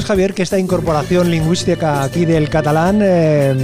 Mencionas, 0.00 0.08
Javier, 0.08 0.34
que 0.34 0.42
esta 0.42 0.58
incorporación 0.58 1.30
lingüística 1.30 2.02
aquí 2.02 2.24
del 2.24 2.48
catalán 2.48 3.00
eh, 3.02 3.54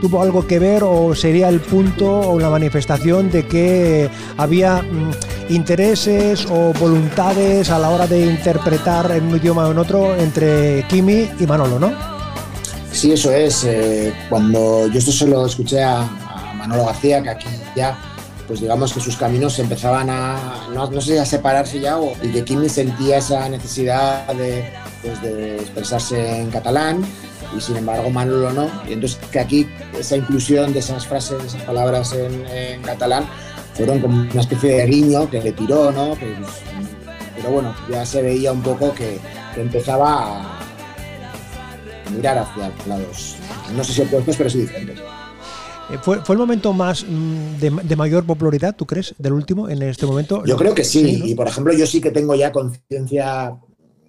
tuvo 0.00 0.22
algo 0.22 0.46
que 0.46 0.60
ver 0.60 0.84
o 0.84 1.12
sería 1.12 1.48
el 1.48 1.58
punto 1.58 2.20
o 2.20 2.38
la 2.38 2.48
manifestación 2.50 3.28
de 3.28 3.44
que 3.44 4.08
había 4.36 4.82
mm, 4.82 5.10
intereses 5.54 6.46
o 6.48 6.72
voluntades 6.74 7.68
a 7.70 7.80
la 7.80 7.90
hora 7.90 8.06
de 8.06 8.26
interpretar 8.26 9.10
en 9.10 9.24
un 9.24 9.36
idioma 9.38 9.66
o 9.66 9.72
en 9.72 9.78
otro 9.78 10.14
entre 10.14 10.84
Kimi 10.88 11.28
y 11.40 11.46
Manolo, 11.48 11.80
¿no? 11.80 11.92
Sí, 12.92 13.10
eso 13.10 13.32
es. 13.32 13.64
Eh, 13.64 14.12
cuando 14.28 14.86
yo 14.86 14.98
esto 15.00 15.10
solo 15.10 15.46
escuché 15.46 15.82
a 15.82 16.08
Manolo 16.54 16.84
García, 16.84 17.20
que 17.24 17.30
aquí 17.30 17.48
ya 17.74 17.98
pues 18.46 18.60
digamos 18.60 18.92
que 18.92 19.00
sus 19.00 19.16
caminos 19.16 19.58
empezaban 19.58 20.08
a, 20.10 20.68
no, 20.72 21.00
sé 21.00 21.12
si 21.12 21.18
a 21.18 21.26
separarse 21.26 21.80
ya, 21.80 21.98
o, 21.98 22.12
y 22.22 22.28
que 22.28 22.44
Kimi 22.44 22.68
sentía 22.68 23.18
esa 23.18 23.46
necesidad 23.48 24.26
de, 24.28 24.72
pues 25.02 25.20
de 25.22 25.56
expresarse 25.56 26.40
en 26.40 26.50
catalán 26.50 27.04
y 27.56 27.60
sin 27.60 27.76
embargo 27.76 28.10
Manolo 28.10 28.52
no. 28.52 28.70
Y 28.88 28.94
entonces 28.94 29.18
que 29.30 29.40
aquí 29.40 29.68
esa 29.98 30.16
inclusión 30.16 30.72
de 30.72 30.80
esas 30.80 31.06
frases, 31.06 31.42
esas 31.44 31.62
palabras 31.62 32.12
en, 32.12 32.82
catalán, 32.82 33.26
fueron 33.74 34.00
como 34.00 34.22
una 34.22 34.40
especie 34.40 34.76
de 34.76 34.86
guiño 34.86 35.30
que 35.30 35.40
le 35.40 35.52
tiró, 35.52 35.92
¿no? 35.92 36.14
Pues, 36.16 36.30
pero 37.36 37.50
bueno, 37.50 37.74
ya 37.90 38.04
se 38.04 38.22
veía 38.22 38.52
un 38.52 38.62
poco 38.62 38.92
que, 38.94 39.18
empezaba 39.56 40.40
a 40.40 40.60
mirar 42.14 42.38
hacia 42.38 42.70
lados, 42.86 43.34
no 43.74 43.82
sé 43.82 43.92
si 43.92 44.02
opuestos, 44.02 44.36
pero 44.36 44.48
sí 44.48 44.60
diferentes. 44.60 45.00
Eh, 45.90 45.98
¿Fue, 46.00 46.24
¿Fue, 46.24 46.34
el 46.34 46.38
momento 46.38 46.72
más 46.72 47.04
mm, 47.04 47.56
de, 47.58 47.96
mayor 47.96 48.24
popularidad, 48.24 48.76
tú 48.76 48.86
crees, 48.86 49.16
del 49.18 49.32
último 49.32 49.68
en 49.68 49.82
este 49.82 50.06
momento? 50.06 50.44
Yo 50.44 50.56
creo 50.56 50.74
que 50.74 50.84
sí, 50.84 51.22
y 51.24 51.34
por 51.34 51.48
ejemplo 51.48 51.72
yo 51.72 51.86
sí 51.86 52.00
que 52.00 52.12
tengo 52.12 52.36
ya 52.36 52.52
conciencia, 52.52 53.58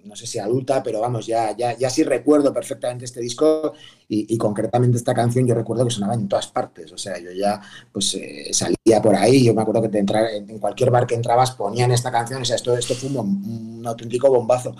no 0.04 0.16
sé 0.16 0.26
si 0.26 0.38
adulta, 0.38 0.82
pero 0.82 1.00
vamos, 1.00 1.26
ya, 1.26 1.56
ya, 1.56 1.76
ya 1.76 1.90
sí 1.90 2.02
recuerdo 2.02 2.52
perfectamente 2.52 3.04
este 3.04 3.20
disco 3.20 3.74
y, 4.08 4.36
concretamente 4.38 4.96
esta 4.96 5.14
canción 5.14 5.46
yo 5.46 5.54
recuerdo 5.54 5.84
que 5.84 5.90
sonaba 5.90 6.14
en 6.14 6.28
todas 6.28 6.48
partes, 6.48 6.90
o 6.92 6.98
sea, 6.98 7.18
yo 7.18 7.30
ya 7.30 7.60
pues 7.92 8.14
eh, 8.14 8.48
salía 8.52 9.00
por 9.02 9.14
ahí, 9.14 9.44
yo 9.44 9.54
me 9.54 9.62
acuerdo 9.62 9.82
que 9.82 9.88
te 9.88 9.98
entrar, 9.98 10.28
en 10.30 10.58
cualquier 10.58 10.90
bar 10.90 11.06
que 11.06 11.14
entrabas 11.14 11.52
ponían 11.52 11.92
esta 11.92 12.10
canción, 12.10 12.42
o 12.42 12.44
sea, 12.44 12.56
esto, 12.56 12.76
esto 12.76 12.94
fue 12.94 13.10
un, 13.10 13.82
auténtico 13.86 14.28
bombazo. 14.28 14.74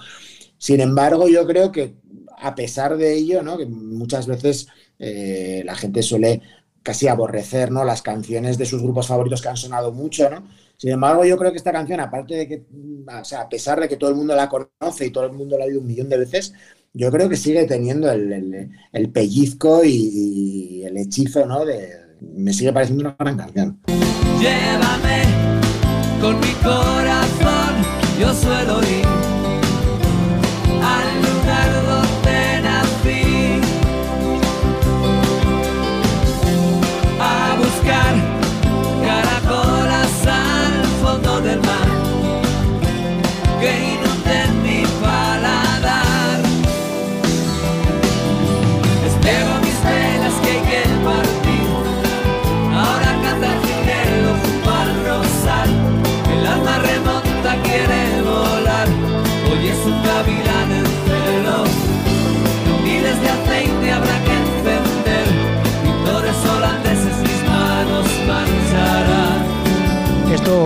Sin 0.59 0.80
embargo, 0.80 1.28
yo 1.28 1.46
creo 1.46 1.72
que 1.72 1.94
a 2.38 2.54
pesar 2.54 2.96
de 2.96 3.14
ello, 3.14 3.42
¿no? 3.42 3.56
que 3.56 3.66
muchas 3.66 4.26
veces 4.26 4.66
eh, 4.98 5.62
la 5.64 5.74
gente 5.74 6.02
suele 6.02 6.42
casi 6.83 7.09
aborrecer 7.09 7.70
¿no? 7.70 7.85
las 7.85 8.02
canciones 8.02 8.59
de 8.59 8.66
sus 8.66 8.83
grupos 8.83 9.06
favoritos 9.06 9.40
que 9.42 9.48
han 9.48 9.56
sonado 9.56 9.92
mucho, 9.92 10.28
¿no? 10.30 10.44
Sin 10.81 10.93
embargo, 10.93 11.27
yo 11.27 11.37
creo 11.37 11.51
que 11.51 11.59
esta 11.59 11.73
canción, 11.73 12.01
aparte 12.01 12.35
de 12.37 12.49
que, 12.49 12.64
o 13.07 13.23
sea, 13.23 13.43
a 13.43 13.49
pesar 13.51 13.79
de 13.79 13.87
que 13.87 13.99
todo 13.99 14.09
el 14.09 14.16
mundo 14.16 14.35
la 14.35 14.49
conoce 14.49 15.05
y 15.05 15.11
todo 15.11 15.27
el 15.27 15.33
mundo 15.33 15.59
la 15.59 15.64
ha 15.64 15.66
oído 15.66 15.83
un 15.83 15.87
millón 15.87 16.09
de 16.09 16.16
veces, 16.16 16.55
yo 16.95 17.11
creo 17.11 17.29
que 17.29 17.37
sigue 17.37 17.66
teniendo 17.66 18.11
el, 18.11 19.11
pellizco 19.12 19.85
y, 19.85 20.83
el 20.83 20.97
hechizo, 20.97 21.45
¿no? 21.45 21.64
Me 22.23 22.55
sigue 22.55 22.73
pareciendo 22.73 23.03
una 23.03 23.16
gran 23.19 23.37
canción. 23.37 23.79
Llévame 24.40 25.25
con 26.19 26.40
mi 26.40 26.53
corazón, 26.62 27.75
yo 28.19 28.33
suelo 28.33 28.81
ir 28.81 29.10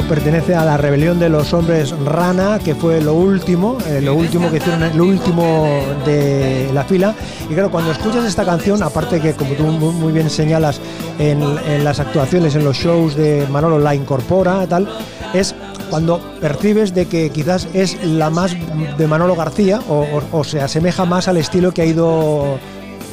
pertenece 0.05 0.55
a 0.55 0.65
la 0.65 0.77
rebelión 0.77 1.19
de 1.19 1.29
los 1.29 1.53
hombres 1.53 1.91
rana, 2.05 2.59
que 2.59 2.75
fue 2.75 3.01
lo 3.01 3.15
último, 3.15 3.79
eh, 3.87 4.01
lo 4.01 4.15
último 4.15 4.51
que 4.51 4.59
hicieron, 4.59 4.97
lo 4.97 5.05
último 5.05 5.67
de 6.05 6.71
la 6.73 6.85
fila. 6.85 7.15
Y 7.49 7.55
claro, 7.55 7.71
cuando 7.71 7.93
escuchas 7.93 8.25
esta 8.25 8.45
canción, 8.45 8.83
aparte 8.83 9.21
que 9.21 9.33
como 9.33 9.55
tú 9.55 9.65
muy 9.65 10.13
bien 10.13 10.31
señalas 10.31 10.81
en, 11.19 11.85
las 11.85 12.01
actuaciones, 12.01 12.55
en 12.55 12.65
los 12.65 12.77
shows 12.77 13.15
de 13.15 13.47
Manolo 13.51 13.79
la 13.79 13.95
incorpora, 13.95 14.67
tal, 14.67 14.89
es 15.33 15.55
cuando 15.91 16.21
percibes 16.41 16.95
de 16.95 17.07
que 17.07 17.31
quizás 17.31 17.69
es 17.73 18.03
la 18.05 18.31
más 18.31 18.57
de 18.99 19.07
Manolo 19.07 19.37
García 19.37 19.81
o, 19.89 20.45
se 20.45 20.61
asemeja 20.61 21.05
más 21.05 21.29
al 21.29 21.37
estilo 21.37 21.73
que 21.73 21.83
ha 21.83 21.87
ido 21.87 22.59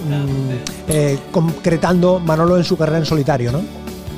mm, 0.08 0.89
eh, 0.89 1.17
concretando 1.32 2.19
Manolo 2.19 2.58
en 2.58 2.63
su 2.63 2.77
carrera 2.77 2.99
en 2.99 3.06
solitario, 3.06 3.51
¿no? 3.51 3.62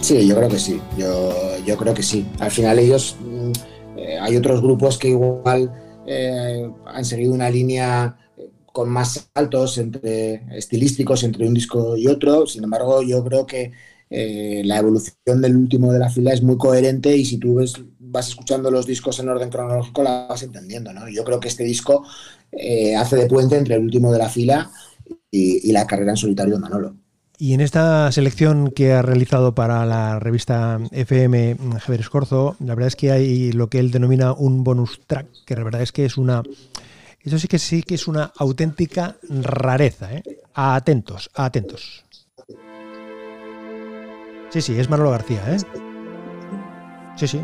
Sí, 0.02 0.28
yo 0.28 0.36
creo 0.36 0.50
que 0.50 0.60
sí, 0.60 0.82
yo, 0.98 1.34
yo 1.66 1.78
creo 1.78 1.94
que 1.94 2.04
sí. 2.04 2.26
Al 2.40 2.52
final 2.52 2.80
ellos, 2.80 3.18
mm, 3.20 3.52
eh, 3.98 4.20
hay 4.20 4.36
otros 4.38 4.62
grupos 4.62 4.98
que 4.98 5.10
igual 5.10 5.72
eh, 6.08 6.70
han 6.86 7.06
seguido 7.06 7.34
una 7.34 7.50
línea 7.50 8.18
con 8.66 8.90
más 8.90 9.30
saltos 9.34 9.78
entre 9.78 10.44
estilísticos 10.58 11.24
entre 11.24 11.48
un 11.48 11.54
disco 11.54 11.96
y 11.96 12.08
otro. 12.08 12.48
Sin 12.48 12.64
embargo, 12.64 13.02
yo 13.04 13.24
creo 13.24 13.46
que 13.46 13.72
la 14.10 14.78
evolución 14.78 15.42
del 15.42 15.58
último 15.58 15.92
de 15.92 15.98
la 15.98 16.10
fila 16.10 16.34
es 16.34 16.44
muy 16.44 16.56
coherente 16.56 17.18
y 17.18 17.26
si 17.26 17.40
tú 17.40 17.56
ves 17.56 17.74
vas 18.14 18.30
escuchando 18.30 18.72
los 18.72 18.86
discos 18.86 19.20
en 19.20 19.28
orden 19.28 19.50
cronológico, 19.50 20.04
la 20.04 20.28
vas 20.30 20.44
entendiendo, 20.44 20.94
¿no? 20.94 21.10
Yo 21.10 21.24
creo 21.24 21.40
que 21.40 21.48
este 21.48 21.64
disco 21.64 22.06
eh, 22.52 22.96
hace 22.96 23.16
de 23.16 23.26
puente 23.26 23.58
entre 23.58 23.76
el 23.76 23.82
último 23.82 24.12
de 24.12 24.20
la 24.20 24.30
fila 24.30 24.72
y, 25.32 25.72
la 25.72 25.88
carrera 25.88 26.12
en 26.12 26.18
solitario 26.18 26.54
de 26.54 26.60
Manolo. 26.60 26.96
Y 27.38 27.54
en 27.54 27.62
esta 27.62 28.12
selección 28.12 28.72
que 28.72 28.94
ha 28.94 29.02
realizado 29.02 29.56
para 29.56 29.86
la 29.86 30.20
revista 30.20 30.80
FM 30.92 31.58
Javier 31.80 32.02
Escorzo, 32.02 32.56
la 32.60 32.76
verdad 32.76 32.88
es 32.88 32.96
que 32.96 33.12
hay 33.12 33.52
lo 33.52 33.70
que 33.70 33.80
él 33.80 33.92
denomina 33.92 34.34
un 34.34 34.64
bonus 34.64 35.02
track, 35.08 35.28
que 35.46 35.56
la 35.56 35.64
verdad 35.64 35.82
es 35.82 35.92
que 35.92 36.06
es 36.06 36.18
una. 36.18 36.44
Eso 37.22 37.40
sí 37.40 37.48
que 37.48 37.60
sí 37.60 37.84
que 37.84 37.96
es 37.96 38.08
una 38.08 38.32
auténtica 38.38 39.16
rareza, 39.30 40.14
¿eh? 40.14 40.24
Atentos, 40.54 41.30
atentos. 41.34 42.04
Sí, 44.50 44.62
sí, 44.62 44.80
es 44.80 44.90
Manolo 44.90 45.12
García, 45.12 45.42
¿eh? 45.48 45.58
Sí, 47.16 47.28
sí, 47.28 47.42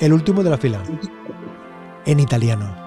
El 0.00 0.12
último 0.12 0.42
de 0.42 0.50
la 0.50 0.58
fila. 0.58 0.82
En 2.04 2.20
italiano. 2.20 2.83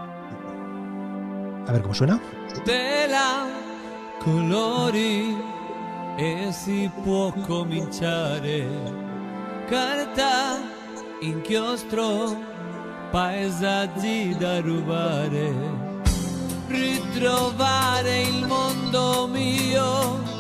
A 1.68 1.72
ver 1.74 1.82
cómo 1.82 1.94
suena. 1.94 2.20
Tela, 2.64 3.46
colori 4.24 5.36
e 6.18 6.50
si 6.52 6.90
può 7.04 7.32
cominciare. 7.46 8.66
Carta, 9.68 10.60
inchiostro, 11.22 12.36
paesaggi 13.12 14.36
da 14.38 14.62
rubare. 14.62 15.54
Ritrovare 16.68 18.22
il 18.22 18.46
mondo 18.46 19.28
mio 19.28 20.36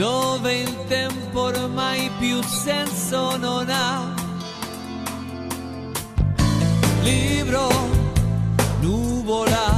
dove 0.00 0.60
il 0.60 0.86
tempo 0.86 1.40
ormai 1.40 2.10
più 2.18 2.42
senso 2.42 3.36
non 3.36 3.68
ha. 3.68 4.19
Libro, 7.10 7.68
nuvola, 8.80 9.69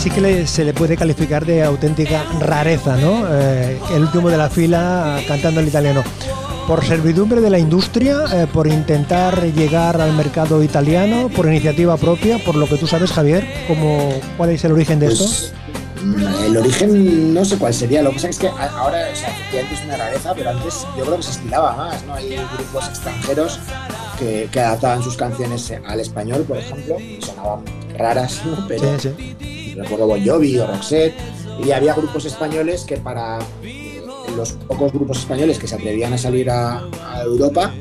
Sí 0.00 0.10
que 0.10 0.20
le- 0.20 0.46
se 0.46 0.64
le 0.64 0.72
puede 0.72 0.96
calificar 0.96 1.44
de 1.44 1.62
auténtica 1.62 2.24
rareza, 2.40 2.96
¿no? 2.96 3.24
Eh, 3.30 3.78
el 3.94 4.02
último 4.02 4.30
de 4.30 4.38
la 4.38 4.48
fila 4.48 5.20
cantando 5.28 5.60
en 5.60 5.68
italiano. 5.68 6.02
Por 6.66 6.84
servidumbre 6.84 7.40
de 7.40 7.50
la 7.50 7.58
industria, 7.58 8.24
eh, 8.32 8.46
por 8.50 8.66
intentar 8.66 9.42
llegar 9.52 10.00
al 10.00 10.12
mercado 10.14 10.62
italiano, 10.62 11.28
por 11.34 11.46
iniciativa 11.46 11.96
propia, 11.96 12.38
por 12.38 12.54
lo 12.54 12.66
que 12.66 12.76
tú 12.76 12.86
sabes, 12.86 13.10
Javier, 13.12 13.46
¿cómo, 13.68 14.10
¿cuál 14.36 14.50
es 14.50 14.64
el 14.64 14.72
origen 14.72 15.00
de 15.00 15.06
esto? 15.08 15.24
Pues, 15.24 15.52
mm, 16.02 16.44
el 16.46 16.56
origen 16.56 17.34
no 17.34 17.44
sé 17.44 17.58
cuál 17.58 17.74
sería. 17.74 18.02
Lo 18.02 18.10
que 18.10 18.16
pasa 18.16 18.28
es 18.30 18.38
que 18.38 18.48
ahora, 18.48 19.00
o 19.12 19.16
sea, 19.16 19.28
efectivamente 19.28 19.74
es 19.74 19.84
una 19.84 19.96
rareza, 19.98 20.32
pero 20.34 20.50
antes 20.50 20.86
yo 20.96 21.04
creo 21.04 21.16
que 21.16 21.22
se 21.24 21.30
estilaba 21.32 21.76
más, 21.76 22.02
¿no? 22.06 22.14
Hay 22.14 22.36
grupos 22.56 22.88
extranjeros 22.88 23.58
que, 24.18 24.48
que 24.50 24.60
adaptaban 24.60 25.02
sus 25.02 25.16
canciones 25.16 25.72
al 25.86 26.00
español, 26.00 26.44
por 26.48 26.56
ejemplo, 26.56 26.98
y 27.00 27.18
sonaban 27.20 27.60
raras, 27.98 28.40
¿no? 28.46 28.66
Pero 28.68 28.98
Sí, 28.98 29.08
sí. 29.18 29.59
Recuerdo 29.74 30.06
Bon 30.06 30.24
Jovi 30.24 30.58
o 30.58 30.66
Roxette, 30.66 31.14
y 31.64 31.70
había 31.72 31.94
grupos 31.94 32.24
españoles 32.24 32.84
que 32.84 32.96
para 32.96 33.38
los 34.36 34.52
pocos 34.52 34.92
grupos 34.92 35.18
españoles 35.18 35.58
que 35.58 35.66
se 35.66 35.74
atrevían 35.74 36.12
a 36.12 36.18
salir 36.18 36.48
a, 36.50 36.78
a 37.12 37.22
Europa, 37.22 37.72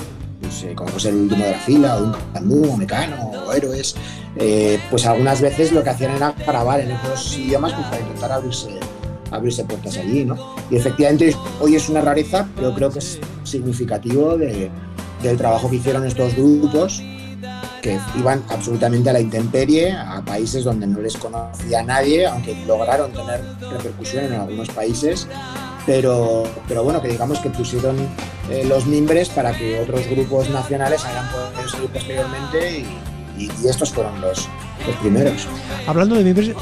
pues, 0.41 0.63
eh, 0.63 0.73
como 0.75 0.89
pues 0.91 1.05
el 1.05 1.15
último 1.15 1.43
de 1.45 1.51
la 1.51 1.59
fila, 1.59 1.97
o 1.97 2.03
un 2.05 2.15
Candú, 2.33 2.71
o 2.73 2.77
Mecano, 2.77 3.31
o 3.45 3.53
Héroes, 3.53 3.95
eh, 4.35 4.79
pues 4.89 5.05
algunas 5.05 5.41
veces 5.41 5.71
lo 5.71 5.83
que 5.83 5.89
hacían 5.91 6.15
era 6.15 6.33
grabar 6.45 6.79
en 6.81 6.91
otros 6.93 7.37
idiomas 7.37 7.73
pues, 7.73 7.85
para 7.87 8.01
intentar 8.01 8.31
abrirse, 8.31 8.79
abrirse 9.31 9.63
puertas 9.63 9.97
allí, 9.97 10.25
¿no? 10.25 10.37
Y 10.71 10.75
efectivamente 10.77 11.35
hoy 11.61 11.75
es 11.75 11.87
una 11.89 12.01
rareza, 12.01 12.47
pero 12.55 12.73
creo 12.73 12.89
que 12.89 12.99
es 12.99 13.19
significativo 13.43 14.37
de- 14.37 14.69
del 15.21 15.37
trabajo 15.37 15.69
que 15.69 15.75
hicieron 15.77 16.05
estos 16.05 16.33
grupos 16.35 17.01
que 17.81 17.99
iban 18.17 18.43
absolutamente 18.49 19.09
a 19.09 19.13
la 19.13 19.21
intemperie, 19.21 19.91
a 19.91 20.21
países 20.21 20.63
donde 20.63 20.87
no 20.87 20.99
les 20.99 21.17
conocía 21.17 21.83
nadie, 21.83 22.27
aunque 22.27 22.55
lograron 22.65 23.11
tener 23.11 23.41
repercusión 23.71 24.25
en 24.25 24.33
algunos 24.33 24.69
países, 24.69 25.27
pero, 25.85 26.43
pero 26.67 26.83
bueno, 26.83 27.01
que 27.01 27.07
digamos 27.07 27.39
que 27.39 27.49
pusieron 27.49 27.97
eh, 28.49 28.63
los 28.65 28.85
mimbres 28.85 29.29
para 29.29 29.57
que 29.57 29.79
otros 29.79 30.07
grupos 30.07 30.49
nacionales 30.49 31.03
hayan 31.05 31.29
podido 31.31 31.69
salir 31.69 31.89
posteriormente 31.89 32.79
y, 32.79 32.87
estos 33.65 33.91
fueron 33.91 34.19
los, 34.19 34.49
los 34.85 34.95
primeros. 34.97 35.47
Hablando 35.87 36.15
de 36.15 36.23
miembros, 36.25 36.49
eh, 36.49 36.53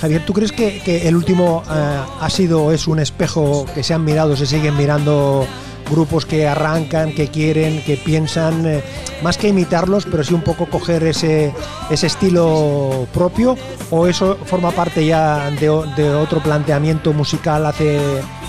Javier, 0.00 0.24
¿tú 0.24 0.32
crees 0.32 0.52
que, 0.52 0.80
que 0.84 1.08
el 1.08 1.16
último 1.16 1.64
eh, 1.68 1.98
ha 2.20 2.30
sido 2.30 2.70
es 2.70 2.86
un 2.86 3.00
espejo 3.00 3.66
que 3.74 3.82
se 3.82 3.92
han 3.92 4.04
mirado, 4.04 4.36
se 4.36 4.46
siguen 4.46 4.76
mirando 4.76 5.46
grupos 5.90 6.26
que 6.26 6.46
arrancan, 6.46 7.14
que 7.14 7.28
quieren, 7.28 7.82
que 7.84 7.96
piensan, 7.96 8.66
eh, 8.66 8.82
más 9.22 9.38
que 9.38 9.48
imitarlos, 9.48 10.04
pero 10.04 10.24
sí 10.24 10.34
un 10.34 10.42
poco 10.42 10.66
coger 10.66 11.04
ese, 11.04 11.54
ese 11.90 12.06
estilo 12.06 13.06
propio? 13.12 13.56
¿O 13.90 14.06
eso 14.06 14.36
forma 14.44 14.70
parte 14.72 15.06
ya 15.06 15.50
de, 15.50 15.68
de 15.96 16.14
otro 16.14 16.40
planteamiento 16.42 17.12
musical 17.12 17.66
hace 17.66 18.00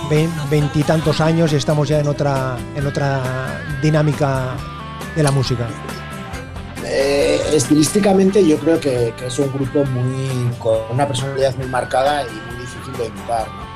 vein- 0.09 0.31
veintitantos 0.49 1.21
años 1.21 1.53
y 1.53 1.55
estamos 1.57 1.87
ya 1.87 1.99
en 1.99 2.07
otra, 2.07 2.57
en 2.75 2.87
otra 2.87 3.61
dinámica 3.81 4.55
de 5.15 5.23
la 5.23 5.31
música? 5.31 5.67
Eh, 6.83 7.41
estilísticamente 7.53 8.47
yo 8.47 8.57
creo 8.57 8.79
que, 8.79 9.13
que 9.17 9.27
es 9.27 9.39
un 9.39 9.51
grupo 9.51 9.83
muy 9.85 10.55
con 10.57 10.77
una 10.89 11.05
personalidad 11.05 11.55
muy 11.57 11.67
marcada 11.67 12.23
y 12.23 12.27
muy 12.49 12.61
difícil 12.61 12.93
de 12.97 13.05
imitar. 13.07 13.47
¿no? 13.47 13.67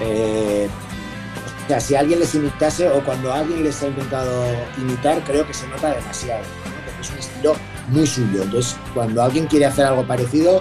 Eh, 0.00 0.68
o 1.64 1.68
sea, 1.68 1.80
si 1.80 1.94
alguien 1.94 2.20
les 2.20 2.34
imitase 2.34 2.88
o 2.88 3.02
cuando 3.04 3.32
alguien 3.32 3.62
les 3.64 3.82
ha 3.82 3.86
intentado 3.88 4.44
imitar, 4.78 5.22
creo 5.24 5.46
que 5.46 5.54
se 5.54 5.66
nota 5.68 5.94
demasiado, 5.94 6.40
¿no? 6.42 6.84
porque 6.84 7.00
es 7.00 7.10
un 7.10 7.18
estilo 7.18 7.54
muy 7.88 8.06
suyo. 8.06 8.42
Entonces, 8.42 8.76
cuando 8.92 9.22
alguien 9.22 9.46
quiere 9.46 9.66
hacer 9.66 9.86
algo 9.86 10.06
parecido, 10.06 10.60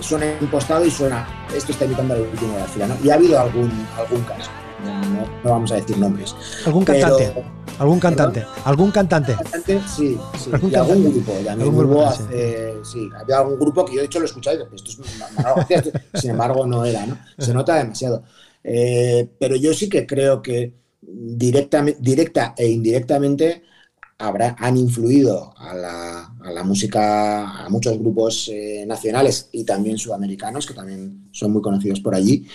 suena 0.00 0.26
impostado 0.40 0.84
y 0.84 0.90
suena, 0.90 1.26
esto 1.54 1.72
está 1.72 1.84
imitando 1.84 2.14
al 2.14 2.22
último 2.22 2.54
de 2.54 2.60
la 2.60 2.66
fila. 2.66 2.86
¿no? 2.88 2.96
Y 3.02 3.10
ha 3.10 3.14
habido 3.14 3.38
algún, 3.38 3.70
algún 3.98 4.22
caso, 4.22 4.50
no, 5.44 5.50
vamos 5.50 5.70
a 5.72 5.76
decir 5.76 5.98
nombres. 5.98 6.34
¿Algún 6.66 6.84
Pero- 6.84 7.08
cantante? 7.18 7.44
¿Algún 7.78 8.00
cantante? 8.00 8.46
¿Algún 8.64 8.90
cantante? 8.90 9.34
Cantante, 9.34 9.80
sí, 9.88 10.18
sí. 10.38 10.50
Algún 10.52 10.70
Y 10.70 10.74
algún 10.74 10.94
cantante. 11.04 11.64
grupo. 11.64 12.02
Algún 12.06 12.12
sí. 12.12 12.22
hace- 12.24 12.74
sí, 12.84 13.10
había 13.18 13.38
algún 13.38 13.58
grupo 13.58 13.84
que 13.84 13.94
yo 13.94 14.00
de 14.00 14.06
hecho 14.06 14.18
lo 14.18 14.24
he 14.24 14.28
escuchado 14.28 14.56
y 14.56 14.58
digo, 14.60 14.70
esto 14.74 14.90
es 14.90 16.20
sin 16.20 16.30
embargo 16.32 16.66
no 16.66 16.84
era, 16.84 17.06
¿no? 17.06 17.16
Se 17.38 17.52
nota 17.54 17.76
demasiado. 17.76 18.22
Eh, 18.64 19.28
pero 19.38 19.56
yo 19.56 19.74
sí 19.74 19.88
que 19.88 20.06
creo 20.06 20.40
que 20.42 20.74
directamente, 21.00 22.00
directa 22.00 22.54
e 22.56 22.68
indirectamente 22.68 23.62
habrá, 24.18 24.54
han 24.58 24.76
influido 24.76 25.52
a 25.56 25.74
la, 25.74 26.34
a 26.40 26.52
la 26.52 26.62
música, 26.62 27.64
a 27.64 27.68
muchos 27.68 27.98
grupos 27.98 28.48
eh, 28.52 28.84
nacionales 28.86 29.48
y 29.52 29.64
también 29.64 29.98
sudamericanos, 29.98 30.66
que 30.66 30.74
también 30.74 31.28
son 31.32 31.52
muy 31.52 31.62
conocidos 31.62 32.00
por 32.00 32.14
allí. 32.14 32.46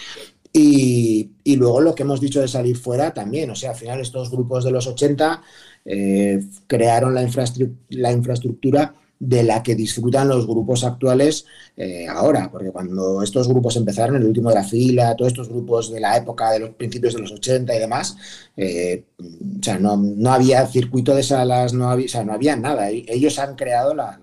Y, 0.53 1.29
luego 1.57 1.81
lo 1.81 1.93
que 1.93 2.03
hemos 2.03 2.21
dicho 2.21 2.41
de 2.41 2.47
salir 2.47 2.77
fuera 2.77 3.13
también, 3.13 3.49
o 3.49 3.55
sea, 3.55 3.71
al 3.71 3.75
final 3.75 3.99
estos 3.99 4.31
grupos 4.31 4.63
de 4.63 4.71
los 4.71 4.87
80 4.87 5.41
eh, 5.85 6.39
crearon 6.67 7.13
la 7.13 8.11
infraestructura 8.11 8.95
de 9.19 9.43
la 9.43 9.63
que 9.63 9.75
disfrutan 9.75 10.27
los 10.27 10.45
grupos 10.45 10.83
actuales 10.83 11.45
eh, 11.75 12.07
ahora, 12.07 12.49
porque 12.51 12.71
cuando 12.71 13.21
estos 13.21 13.47
grupos 13.47 13.75
empezaron, 13.75 14.15
el 14.17 14.25
último 14.25 14.49
de 14.49 14.55
la 14.55 14.63
fila, 14.63 15.15
todos 15.15 15.31
estos 15.31 15.49
grupos 15.49 15.91
de 15.91 15.99
la 15.99 16.17
época 16.17 16.51
de 16.51 16.59
los 16.59 16.69
principios 16.71 17.13
de 17.13 17.21
los 17.21 17.31
80 17.31 17.75
y 17.75 17.79
demás, 17.79 18.15
eh, 18.55 19.05
o 19.19 19.63
sea, 19.63 19.79
no, 19.79 20.31
había 20.31 20.65
circuito 20.67 21.15
de 21.15 21.23
salas, 21.23 21.73
no 21.73 21.95
no 21.95 22.33
había 22.33 22.55
nada. 22.55 22.89
E-, 22.91 23.05
ellos 23.07 23.39
han 23.39 23.55
creado 23.55 23.93
la, 23.93 24.19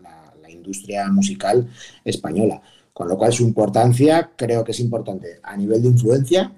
industria 0.48 1.06
musical 1.08 1.68
española, 2.06 2.62
con 2.94 3.06
lo 3.06 3.18
cual 3.18 3.34
su 3.34 3.42
importancia 3.42 4.30
creo 4.34 4.64
que 4.64 4.72
es 4.72 4.80
importante 4.80 5.38
a 5.42 5.54
nivel 5.58 5.82
de 5.82 5.88
influencia 5.88 6.54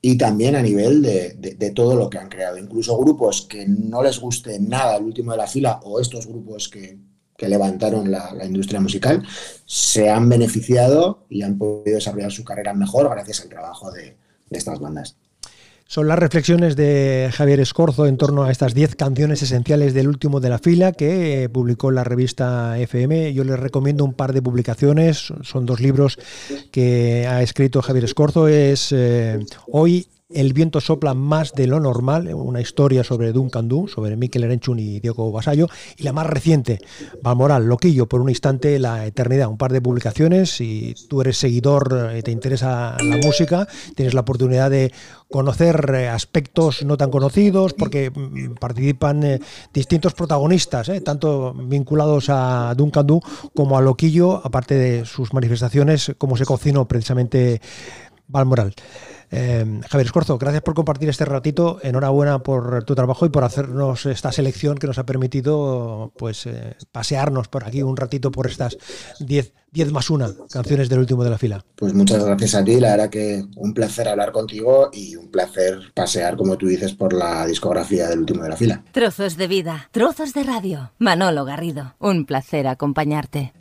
y 0.00 0.18
también 0.18 0.56
a 0.56 0.62
nivel 0.62 1.00
de, 1.02 1.34
de, 1.34 1.70
todo 1.70 1.94
lo 1.94 2.10
que 2.10 2.18
han 2.18 2.28
creado. 2.28 2.58
Incluso 2.58 2.98
grupos 2.98 3.42
que 3.42 3.64
no 3.68 4.02
les 4.02 4.18
guste 4.18 4.58
nada 4.58 4.96
el 4.96 5.04
último 5.04 5.30
de 5.32 5.38
la 5.38 5.46
fila 5.46 5.78
o 5.84 6.00
estos 6.00 6.26
grupos 6.26 6.68
que, 6.68 6.98
que 7.36 7.48
levantaron 7.48 8.10
la, 8.10 8.32
industria 8.44 8.80
musical, 8.80 9.22
se 9.66 10.10
han 10.10 10.28
beneficiado 10.28 11.26
y 11.28 11.42
han 11.42 11.58
podido 11.58 11.96
desarrollar 11.96 12.30
su 12.30 12.44
carrera 12.44 12.74
mejor 12.74 13.08
gracias 13.10 13.40
al 13.40 13.48
trabajo 13.48 13.90
de, 13.90 14.16
estas 14.50 14.78
bandas. 14.78 15.16
Son 15.86 16.06
las 16.06 16.18
reflexiones 16.18 16.76
de 16.76 17.28
Javier 17.32 17.60
Escorzo 17.60 18.06
en 18.06 18.16
torno 18.16 18.44
a 18.44 18.50
estas 18.50 18.72
10 18.72 18.94
canciones 18.94 19.42
esenciales 19.42 19.94
del 19.94 20.08
último 20.08 20.40
de 20.40 20.48
la 20.48 20.58
fila 20.58 20.92
que 20.92 21.50
publicó 21.52 21.90
la 21.90 22.04
revista 22.04 22.78
FM. 22.78 23.34
Yo 23.34 23.44
les 23.44 23.58
recomiendo 23.58 24.04
un 24.04 24.14
par 24.14 24.32
de 24.32 24.40
publicaciones, 24.40 25.32
son 25.42 25.66
dos 25.66 25.80
libros 25.80 26.18
que 26.70 27.26
ha 27.28 27.42
escrito 27.42 27.82
Javier 27.82 28.04
Escorzo. 28.04 28.48
Es 28.48 28.92
eh, 28.92 29.44
Hoy 29.66 30.08
el 30.34 30.52
viento 30.52 30.80
sopla 30.80 31.14
más 31.14 31.52
de 31.52 31.66
lo 31.66 31.80
normal, 31.80 32.32
una 32.34 32.60
historia 32.60 33.04
sobre 33.04 33.32
Duncan 33.32 33.68
Du, 33.68 33.88
sobre 33.88 34.16
Mikel 34.16 34.44
Erenchun 34.44 34.78
y 34.78 35.00
Diego 35.00 35.30
Basallo, 35.32 35.68
y 35.96 36.02
la 36.02 36.12
más 36.12 36.26
reciente, 36.26 36.80
Valmoral, 37.22 37.66
Loquillo, 37.66 38.06
por 38.06 38.20
un 38.20 38.28
instante, 38.28 38.78
la 38.78 39.06
eternidad, 39.06 39.48
un 39.48 39.58
par 39.58 39.72
de 39.72 39.80
publicaciones, 39.80 40.50
si 40.50 40.94
tú 41.08 41.20
eres 41.20 41.38
seguidor 41.38 42.12
y 42.16 42.22
te 42.22 42.30
interesa 42.30 42.96
la 43.02 43.16
música, 43.18 43.66
tienes 43.94 44.14
la 44.14 44.20
oportunidad 44.22 44.70
de 44.70 44.92
conocer 45.30 45.92
eh, 45.94 46.08
aspectos 46.08 46.84
no 46.84 46.96
tan 46.96 47.10
conocidos, 47.10 47.74
porque 47.74 48.10
mm, 48.10 48.54
participan 48.54 49.22
eh, 49.24 49.40
distintos 49.72 50.14
protagonistas, 50.14 50.88
eh, 50.88 51.00
tanto 51.00 51.54
vinculados 51.54 52.26
a 52.28 52.74
Duncan 52.76 53.06
Du 53.06 53.20
como 53.54 53.76
a 53.76 53.80
Loquillo, 53.80 54.40
aparte 54.44 54.74
de 54.74 55.04
sus 55.04 55.32
manifestaciones, 55.32 56.12
como 56.18 56.36
se 56.36 56.44
cocinó 56.44 56.86
precisamente 56.86 57.60
Valmoral. 58.26 58.74
Eh, 59.36 59.80
Javier 59.90 60.06
Escorzo, 60.06 60.38
gracias 60.38 60.62
por 60.62 60.74
compartir 60.74 61.08
este 61.08 61.24
ratito. 61.24 61.80
Enhorabuena 61.82 62.38
por 62.44 62.84
tu 62.84 62.94
trabajo 62.94 63.26
y 63.26 63.30
por 63.30 63.42
hacernos 63.42 64.06
esta 64.06 64.30
selección 64.30 64.78
que 64.78 64.86
nos 64.86 64.98
ha 64.98 65.06
permitido 65.06 66.12
pues 66.16 66.46
eh, 66.46 66.76
pasearnos 66.92 67.48
por 67.48 67.64
aquí 67.64 67.82
un 67.82 67.96
ratito 67.96 68.30
por 68.30 68.46
estas 68.46 68.78
10 69.18 69.52
más 69.90 70.08
1 70.08 70.46
canciones 70.50 70.88
del 70.88 71.00
último 71.00 71.24
de 71.24 71.30
la 71.30 71.38
fila. 71.38 71.64
Pues 71.74 71.92
muchas 71.94 72.24
gracias 72.24 72.54
a 72.54 72.64
ti. 72.64 72.78
La 72.78 72.92
verdad 72.92 73.10
que 73.10 73.44
un 73.56 73.74
placer 73.74 74.06
hablar 74.06 74.30
contigo 74.30 74.90
y 74.92 75.16
un 75.16 75.28
placer 75.32 75.80
pasear, 75.94 76.36
como 76.36 76.56
tú 76.56 76.68
dices, 76.68 76.94
por 76.94 77.12
la 77.12 77.44
discografía 77.44 78.08
del 78.08 78.20
último 78.20 78.44
de 78.44 78.50
la 78.50 78.56
fila. 78.56 78.84
Trozos 78.92 79.36
de 79.36 79.48
vida, 79.48 79.88
trozos 79.90 80.32
de 80.32 80.44
radio. 80.44 80.92
Manolo 80.98 81.44
Garrido, 81.44 81.96
un 81.98 82.24
placer 82.24 82.68
acompañarte. 82.68 83.52